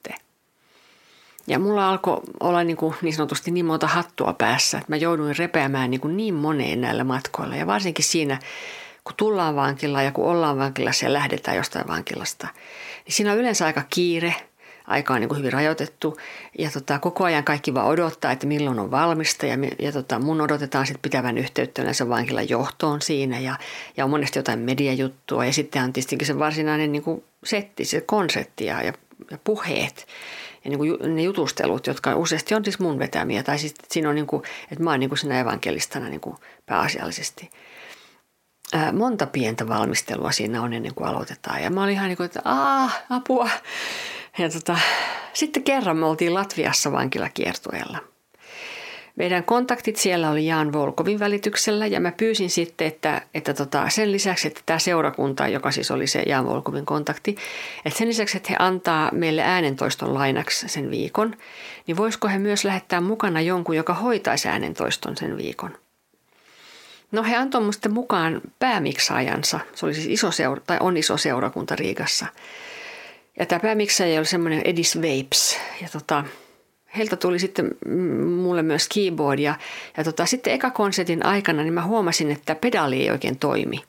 Ja 1.47 1.59
mulla 1.59 1.89
alkoi 1.89 2.21
olla 2.41 2.65
niin, 2.65 2.77
kuin 2.77 2.95
niin 3.03 3.15
sanotusti 3.15 3.51
niin 3.51 3.67
monta 3.67 3.87
hattua 3.87 4.33
päässä, 4.33 4.79
että 4.79 4.93
mä 4.93 4.97
jouduin 4.97 5.39
repeämään 5.39 5.91
niin, 5.91 6.01
kuin 6.01 6.17
niin 6.17 6.35
moneen 6.35 6.81
näillä 6.81 7.05
matkoilla. 7.05 7.57
Ja 7.57 7.67
varsinkin 7.67 8.05
siinä, 8.05 8.39
kun 9.05 9.17
tullaan 9.17 9.57
vankilaan 9.57 10.05
ja 10.05 10.13
kun 10.13 10.25
ollaan 10.25 10.59
vankilassa 10.59 11.05
ja 11.05 11.13
lähdetään 11.13 11.57
jostain 11.57 11.89
vankilasta, 11.89 12.49
niin 13.05 13.15
siinä 13.15 13.33
on 13.33 13.39
yleensä 13.39 13.67
aika 13.67 13.83
kiire– 13.91 14.35
aika 14.87 15.15
on 15.15 15.21
niin 15.21 15.29
kuin 15.29 15.39
hyvin 15.39 15.53
rajoitettu. 15.53 16.17
Ja 16.59 16.71
tota, 16.71 16.99
koko 16.99 17.25
ajan 17.25 17.45
kaikki 17.45 17.75
vaan 17.75 17.87
odottaa, 17.87 18.33
että 18.33 18.47
milloin 18.47 18.79
on 18.79 18.91
valmista. 18.91 19.47
Ja, 19.47 19.57
ja 19.79 19.93
tota, 19.93 20.19
mun 20.19 20.41
odotetaan 20.41 20.87
sitten 20.87 21.03
pitävän 21.03 21.39
yhteyttä 21.39 21.83
yleensä 21.83 22.09
vankilan 22.09 22.49
johtoon 22.49 23.03
siinä. 23.03 23.39
Ja, 23.39 23.57
ja 23.97 24.05
on 24.05 24.11
monesti 24.11 24.39
jotain 24.39 24.59
mediajuttua. 24.59 25.45
Ja 25.45 25.53
sitten 25.53 25.83
on 25.83 25.93
tietysti 25.93 26.25
se 26.25 26.39
varsinainen 26.39 26.93
niin 26.93 27.03
kuin 27.03 27.25
setti, 27.45 27.85
se 27.85 28.01
konsepti 28.01 28.65
ja, 28.65 28.83
ja, 28.83 28.93
ja 29.31 29.39
puheet. 29.45 30.07
Ja 30.65 30.71
niin 30.71 30.79
kuin 30.79 31.15
ne 31.17 31.23
jutustelut, 31.23 31.87
jotka 31.87 32.17
useasti 32.17 32.55
on 32.55 32.65
siis 32.65 32.79
mun 32.79 32.99
vetämiä. 32.99 33.43
Tai 33.43 33.59
siis 33.59 33.75
siinä 33.89 34.09
on 34.09 34.15
niin 34.15 34.27
kuin, 34.27 34.43
että 34.71 34.85
mä 34.85 34.91
oon 34.91 35.01
niin 35.01 35.11
kuin 35.11 35.19
siinä 35.19 35.41
evankelistana 35.41 36.09
niin 36.09 36.21
kuin 36.21 36.37
pääasiallisesti– 36.67 37.51
monta 38.93 39.27
pientä 39.27 39.69
valmistelua 39.69 40.33
siinä 40.33 40.63
on 40.63 40.73
ennen 40.73 40.95
kuin 40.95 41.09
aloitetaan. 41.09 41.63
Ja 41.63 41.71
mä 41.71 41.83
olin 41.83 41.95
ihan 41.95 42.09
niin 42.09 42.17
kuin, 42.17 42.25
että 42.25 42.41
aah, 42.45 43.03
apua. 43.11 43.51
Ja 44.39 44.51
tota, 44.51 44.79
sitten 45.33 45.63
kerran 45.63 45.97
me 45.97 46.07
oltiin 46.07 46.35
Latviassa 46.35 46.93
vankilakiertueella. 46.93 47.99
Meidän 49.17 49.45
kontaktit 49.45 49.97
siellä 49.97 50.31
oli 50.31 50.47
Jaan 50.47 50.73
Volkovin 50.73 51.19
välityksellä 51.19 51.87
ja 51.87 52.01
mä 52.01 52.13
pyysin 52.13 52.51
sitten, 52.51 52.87
että, 52.87 53.23
että 53.35 53.55
tota, 53.55 53.89
sen 53.89 54.13
lisäksi, 54.13 54.49
että 54.49 54.61
tämä 54.67 54.79
seurakunta, 54.79 55.49
joka 55.49 55.71
siis 55.71 55.91
oli 55.91 56.07
se 56.07 56.23
Jaan 56.27 56.47
Volkovin 56.47 56.87
kontakti, 56.87 57.37
että 57.85 57.99
sen 57.99 58.09
lisäksi, 58.09 58.37
että 58.37 58.49
he 58.51 58.57
antaa 58.59 59.11
meille 59.13 59.43
äänentoiston 59.43 60.15
lainaksi 60.15 60.69
sen 60.69 60.91
viikon, 60.91 61.37
niin 61.87 61.97
voisiko 61.97 62.29
he 62.29 62.39
myös 62.39 62.65
lähettää 62.65 63.01
mukana 63.01 63.41
jonkun, 63.41 63.77
joka 63.77 63.95
hoitaisi 63.95 64.49
äänentoiston 64.49 65.17
sen 65.17 65.37
viikon. 65.37 65.77
No 67.13 67.23
he 67.23 67.37
antoi 67.37 67.61
musta 67.61 67.89
mukaan 67.89 68.41
päämiksaajansa. 68.59 69.61
Se 69.75 69.87
oli 69.87 69.95
siis 69.95 70.07
iso 70.07 70.31
seura, 70.31 70.61
tai 70.67 70.77
on 70.81 70.97
iso 70.97 71.17
seurakunta 71.17 71.77
Riigassa. 71.77 72.27
Ja 73.39 73.47
tämä 73.47 73.61
päämiksaaja 73.61 74.19
oli 74.21 74.27
semmoinen 74.27 74.63
Edis 74.65 74.97
Vapes. 74.97 75.61
Ja 75.83 75.89
tota, 75.93 76.25
heiltä 76.97 77.17
tuli 77.17 77.39
sitten 77.39 77.71
mulle 78.27 78.63
myös 78.63 78.89
keyboard. 78.89 79.39
Ja, 79.39 79.55
ja 79.97 80.05
tota, 80.05 80.27
sitten 80.27 80.53
eka 80.53 80.71
konsertin 80.71 81.27
aikana 81.27 81.63
niin 81.63 81.75
mä 81.75 81.83
huomasin, 81.83 82.31
että 82.31 82.55
pedaali 82.55 83.03
ei 83.03 83.11
oikein 83.11 83.39
toimi. 83.39 83.83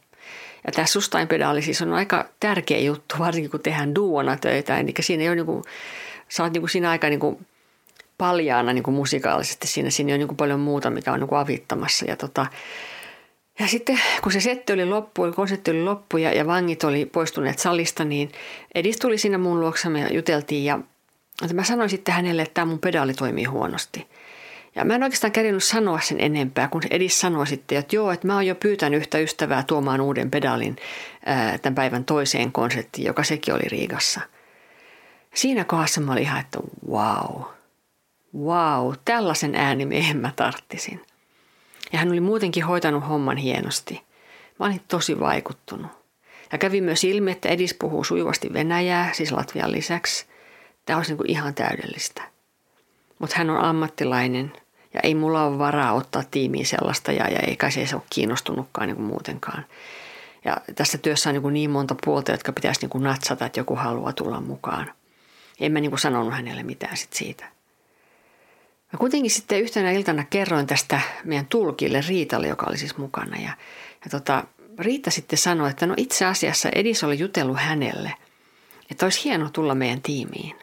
Ja 0.68 0.72
tämä 0.72 0.86
sustain-pedaali 0.86 1.62
siis 1.62 1.82
on 1.82 1.94
aika 1.94 2.26
tärkeä 2.40 2.80
juttu, 2.80 3.16
varsinkin 3.20 3.52
kun 3.52 3.60
tehdään 3.60 3.96
duona 3.96 4.38
töitä. 4.38 4.80
Eli 4.80 4.94
siinä 5.00 5.24
ei 5.24 5.30
ole 5.30 5.36
niin 5.36 5.46
kuin, 5.46 5.64
sä 6.30 6.44
oot 6.44 6.54
niin 6.54 6.70
siinä 6.70 6.90
aika 6.90 7.10
niin 7.10 7.20
kuin 7.20 7.46
paljaana 8.18 8.74
niin 8.74 8.84
kuin 8.84 8.96
musikaalisesti. 8.96 9.68
Siinä, 9.68 9.90
siinä 9.90 10.14
on 10.14 10.20
niin 10.20 10.28
kuin 10.28 10.38
paljon 10.38 10.60
muuta, 10.60 10.90
mikä 10.90 11.14
on 11.14 11.20
niin 11.20 11.34
avittamassa. 11.34 12.06
Ja, 12.06 12.16
tota, 12.16 12.46
ja 13.60 13.68
sitten 13.68 14.00
kun 14.24 14.32
se 14.32 14.40
setti 14.40 14.74
oli 14.74 14.86
loppu, 14.86 15.32
konsertti 15.36 15.72
oli 15.72 15.84
loppu 15.84 16.18
ja, 16.18 16.34
ja 16.34 16.48
vangit 16.48 16.84
oli 16.84 17.06
poistuneet 17.06 17.60
salista, 17.60 18.06
niin 18.06 18.32
Edis 18.76 18.98
tuli 18.98 19.18
siinä 19.18 19.38
mun 19.38 19.60
luokse, 19.60 19.90
me 19.90 20.08
juteltiin 20.12 20.66
ja 20.66 20.80
mä 21.54 21.64
sanoin 21.64 21.90
sitten 21.90 22.14
hänelle, 22.14 22.42
että 22.42 22.54
tämä 22.54 22.66
mun 22.66 22.80
pedaali 22.80 23.14
toimii 23.14 23.46
huonosti. 23.46 24.08
Ja 24.76 24.86
mä 24.86 24.96
en 24.96 25.04
oikeastaan 25.04 25.32
kärinyt 25.32 25.64
sanoa 25.64 26.00
sen 26.00 26.20
enempää, 26.20 26.68
kun 26.68 26.82
Edis 26.90 27.20
sanoi 27.20 27.48
sitten, 27.48 27.78
että 27.78 27.96
joo, 27.96 28.12
että 28.12 28.28
mä 28.28 28.34
oon 28.34 28.48
jo 28.48 28.56
pyytänyt 28.56 29.00
yhtä 29.00 29.18
ystävää 29.18 29.64
tuomaan 29.64 30.02
uuden 30.02 30.32
pedaalin 30.32 30.76
ää, 31.26 31.58
tämän 31.58 31.76
päivän 31.76 32.06
toiseen 32.06 32.52
konserttiin, 32.52 33.06
joka 33.06 33.24
sekin 33.24 33.54
oli 33.54 33.64
Riigassa. 33.64 34.22
Siinä 35.34 35.64
kohdassa 35.64 36.02
mä 36.02 36.12
olin 36.12 36.24
ihan, 36.24 36.40
että 36.40 36.60
wow, 36.90 37.42
wow, 38.38 38.94
tällaisen 39.06 39.56
äänimiehen 39.56 40.18
mä 40.18 40.32
tarttisin. 40.36 41.02
Ja 41.94 42.00
hän 42.00 42.12
oli 42.12 42.20
muutenkin 42.20 42.66
hoitanut 42.66 43.08
homman 43.08 43.38
hienosti. 43.38 44.02
Mä 44.60 44.66
olin 44.66 44.82
tosi 44.88 45.20
vaikuttunut. 45.20 45.92
Ja 46.52 46.58
kävi 46.58 46.82
myös 46.82 47.04
ilmi, 47.04 47.32
että 47.32 47.50
Edis 47.50 47.74
puhuu 47.74 48.04
sujuvasti 48.04 48.54
Venäjää, 48.54 49.14
siis 49.14 49.32
Latvian 49.32 49.72
lisäksi. 49.72 50.26
Tämä 50.86 50.98
olisi 50.98 51.14
niin 51.14 51.30
ihan 51.30 51.54
täydellistä. 51.54 52.22
Mutta 53.20 53.36
hän 53.38 53.50
on 53.50 53.60
ammattilainen 53.60 54.54
ja 54.94 55.00
ei 55.04 55.16
mulla 55.16 55.44
ole 55.44 55.58
varaa 55.58 55.94
ottaa 55.94 56.24
tiimiin 56.32 56.66
sellaista 56.66 57.12
ja, 57.12 57.30
ja 57.30 57.40
eikä 57.40 57.70
se 57.70 57.88
ole 57.94 58.02
kiinnostunutkaan 58.10 58.88
niin 58.88 58.96
kuin 58.96 59.06
muutenkaan. 59.06 59.66
Ja 60.46 60.58
tässä 60.76 60.98
työssä 60.98 61.30
on 61.30 61.36
niin, 61.36 61.54
niin 61.54 61.70
monta 61.70 61.96
puolta, 62.06 62.32
jotka 62.32 62.54
pitäisi 62.54 62.82
niin 62.82 62.90
kuin 62.90 63.04
natsata, 63.04 63.46
että 63.46 63.60
joku 63.60 63.76
haluaa 63.76 64.14
tulla 64.14 64.42
mukaan. 64.42 64.92
En 65.60 65.72
mä 65.72 65.80
niin 65.80 65.92
kuin 65.92 66.00
sanonut 66.00 66.34
hänelle 66.34 66.64
mitään 66.64 66.98
sit 66.98 67.14
siitä. 67.14 67.53
Mä 68.94 68.98
kuitenkin 69.00 69.32
sitten 69.32 69.62
yhtenä 69.62 69.92
iltana 69.92 70.24
kerroin 70.24 70.68
tästä 70.68 71.02
meidän 71.24 71.46
tulkille 71.46 72.04
Riitalle, 72.08 72.48
joka 72.48 72.66
oli 72.70 72.78
siis 72.78 72.98
mukana. 72.98 73.38
Ja, 73.38 73.58
ja 74.06 74.10
tota, 74.12 74.44
Riitta 74.80 75.12
sitten 75.12 75.40
sanoi, 75.40 75.70
että 75.70 75.86
no 75.86 75.94
itse 75.98 76.26
asiassa 76.26 76.70
Edis 76.76 77.04
oli 77.04 77.20
jutellut 77.20 77.58
hänelle, 77.60 78.14
että 78.92 79.06
olisi 79.06 79.24
hieno 79.24 79.50
tulla 79.50 79.76
meidän 79.76 80.02
tiimiin. 80.02 80.56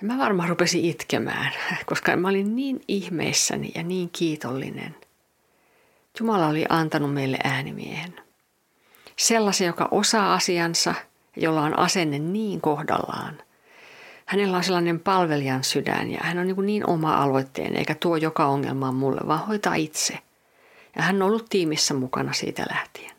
Ja 0.00 0.06
mä 0.06 0.18
varmaan 0.18 0.48
rupesin 0.48 0.84
itkemään, 0.84 1.52
koska 1.86 2.16
mä 2.16 2.28
olin 2.28 2.56
niin 2.56 2.80
ihmeissäni 2.88 3.72
ja 3.74 3.82
niin 3.82 4.10
kiitollinen. 4.12 4.96
Jumala 6.20 6.46
oli 6.46 6.64
antanut 6.68 7.14
meille 7.14 7.38
äänimiehen. 7.44 8.20
Sellaisen, 9.16 9.66
joka 9.66 9.88
osaa 9.90 10.34
asiansa, 10.34 10.94
jolla 11.36 11.62
on 11.62 11.78
asenne 11.78 12.18
niin 12.18 12.60
kohdallaan. 12.60 13.42
Hänellä 14.30 14.56
on 14.56 14.64
sellainen 14.64 15.00
palvelijan 15.00 15.64
sydän 15.64 16.10
ja 16.10 16.20
hän 16.22 16.38
on 16.38 16.46
niin, 16.46 16.66
niin 16.66 16.90
oma-aloitteen 16.90 17.76
eikä 17.76 17.94
tuo 17.94 18.16
joka 18.16 18.46
ongelmaa 18.46 18.92
mulle, 18.92 19.20
vaan 19.26 19.46
hoitaa 19.46 19.74
itse. 19.74 20.18
Ja 20.96 21.02
hän 21.02 21.22
on 21.22 21.28
ollut 21.28 21.46
tiimissä 21.48 21.94
mukana 21.94 22.32
siitä 22.32 22.66
lähtien. 22.70 23.10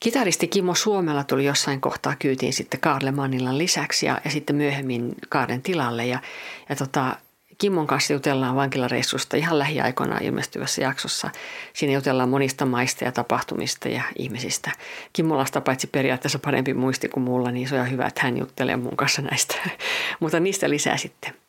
Kitaristi 0.00 0.48
Kimmo 0.48 0.74
Suomella 0.74 1.24
tuli 1.24 1.44
jossain 1.44 1.80
kohtaa 1.80 2.16
kyytiin 2.18 2.52
sitten 2.52 2.80
Kaarle 2.80 3.10
Mannilan 3.10 3.58
lisäksi 3.58 4.06
ja, 4.06 4.20
ja 4.24 4.30
sitten 4.30 4.56
myöhemmin 4.56 5.14
Kaaren 5.28 5.62
tilalle. 5.62 6.06
Ja, 6.06 6.20
ja 6.68 6.76
tota, 6.76 7.16
Kimmon 7.60 7.86
kanssa 7.86 8.12
jutellaan 8.12 8.56
vankilareissusta 8.56 9.36
ihan 9.36 9.58
lähiaikoina 9.58 10.18
ilmestyvässä 10.18 10.82
jaksossa. 10.82 11.30
Siinä 11.72 11.94
jutellaan 11.94 12.28
monista 12.28 12.66
maista 12.66 13.04
ja 13.04 13.12
tapahtumista 13.12 13.88
ja 13.88 14.02
ihmisistä. 14.18 14.70
Kimmolasta 15.12 15.60
paitsi 15.60 15.86
periaatteessa 15.86 16.38
parempi 16.38 16.74
muisti 16.74 17.08
kuin 17.08 17.24
mulla, 17.24 17.50
niin 17.50 17.68
se 17.68 17.80
on 17.80 17.90
hyvä, 17.90 18.06
että 18.06 18.20
hän 18.22 18.38
juttelee 18.38 18.76
mun 18.76 18.96
kanssa 18.96 19.22
näistä. 19.22 19.54
Mutta 20.20 20.40
niistä 20.40 20.70
lisää 20.70 20.96
sitten. 20.96 21.39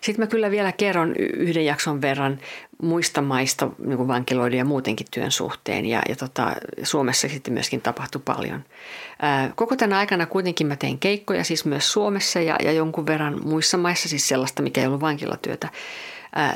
Sitten 0.00 0.22
mä 0.22 0.26
kyllä 0.26 0.50
vielä 0.50 0.72
kerron 0.72 1.16
yhden 1.16 1.64
jakson 1.64 2.02
verran 2.02 2.40
muista 2.82 3.22
maista 3.22 3.70
niin 3.78 3.96
kuin 3.96 4.08
vankiloiden 4.08 4.58
ja 4.58 4.64
muutenkin 4.64 5.06
työn 5.10 5.30
suhteen. 5.30 5.86
Ja, 5.86 6.02
ja 6.08 6.16
tota, 6.16 6.56
Suomessa 6.82 7.28
sitten 7.28 7.54
myöskin 7.54 7.80
tapahtui 7.80 8.22
paljon. 8.24 8.64
Koko 9.54 9.76
tänä 9.76 9.98
aikana 9.98 10.26
kuitenkin 10.26 10.66
mä 10.66 10.76
tein 10.76 10.98
keikkoja 10.98 11.44
siis 11.44 11.64
myös 11.64 11.92
Suomessa 11.92 12.40
ja, 12.40 12.56
ja 12.62 12.72
jonkun 12.72 13.06
verran 13.06 13.40
muissa 13.44 13.78
maissa, 13.78 14.08
siis 14.08 14.28
sellaista, 14.28 14.62
mikä 14.62 14.80
ei 14.80 14.86
ollut 14.86 15.00
vankilatyötä. 15.00 15.68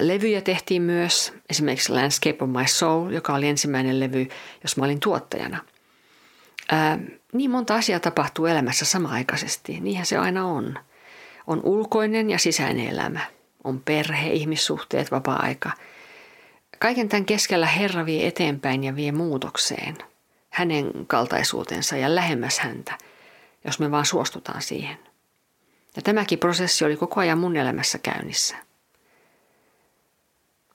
Levyjä 0.00 0.40
tehtiin 0.40 0.82
myös, 0.82 1.32
esimerkiksi 1.50 1.92
Landscape 1.92 2.44
of 2.44 2.50
My 2.50 2.66
Soul, 2.66 3.10
joka 3.10 3.34
oli 3.34 3.48
ensimmäinen 3.48 4.00
levy, 4.00 4.28
jos 4.62 4.76
mä 4.76 4.84
olin 4.84 5.00
tuottajana. 5.00 5.58
Niin 7.32 7.50
monta 7.50 7.74
asiaa 7.74 8.00
tapahtuu 8.00 8.46
elämässä 8.46 8.84
samaaikaisesti, 8.84 9.80
niinhän 9.80 10.06
se 10.06 10.16
aina 10.16 10.46
on– 10.46 10.74
on 11.48 11.60
ulkoinen 11.64 12.30
ja 12.30 12.38
sisäinen 12.38 12.88
elämä. 12.88 13.20
On 13.64 13.80
perhe, 13.80 14.32
ihmissuhteet, 14.32 15.10
vapaa-aika. 15.10 15.70
Kaiken 16.78 17.08
tämän 17.08 17.24
keskellä 17.24 17.66
Herra 17.66 18.06
vie 18.06 18.26
eteenpäin 18.26 18.84
ja 18.84 18.96
vie 18.96 19.12
muutokseen. 19.12 19.98
Hänen 20.50 20.90
kaltaisuutensa 21.06 21.96
ja 21.96 22.14
lähemmäs 22.14 22.58
häntä, 22.58 22.98
jos 23.64 23.78
me 23.78 23.90
vaan 23.90 24.06
suostutaan 24.06 24.62
siihen. 24.62 24.98
Ja 25.96 26.02
tämäkin 26.02 26.38
prosessi 26.38 26.84
oli 26.84 26.96
koko 26.96 27.20
ajan 27.20 27.38
mun 27.38 27.56
elämässä 27.56 27.98
käynnissä. 27.98 28.56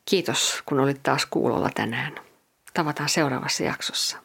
Kiitos, 0.05 0.63
kun 0.65 0.79
olit 0.79 1.03
taas 1.03 1.25
kuulolla 1.25 1.69
tänään. 1.75 2.15
Tavataan 2.73 3.09
seuraavassa 3.09 3.63
jaksossa. 3.63 4.17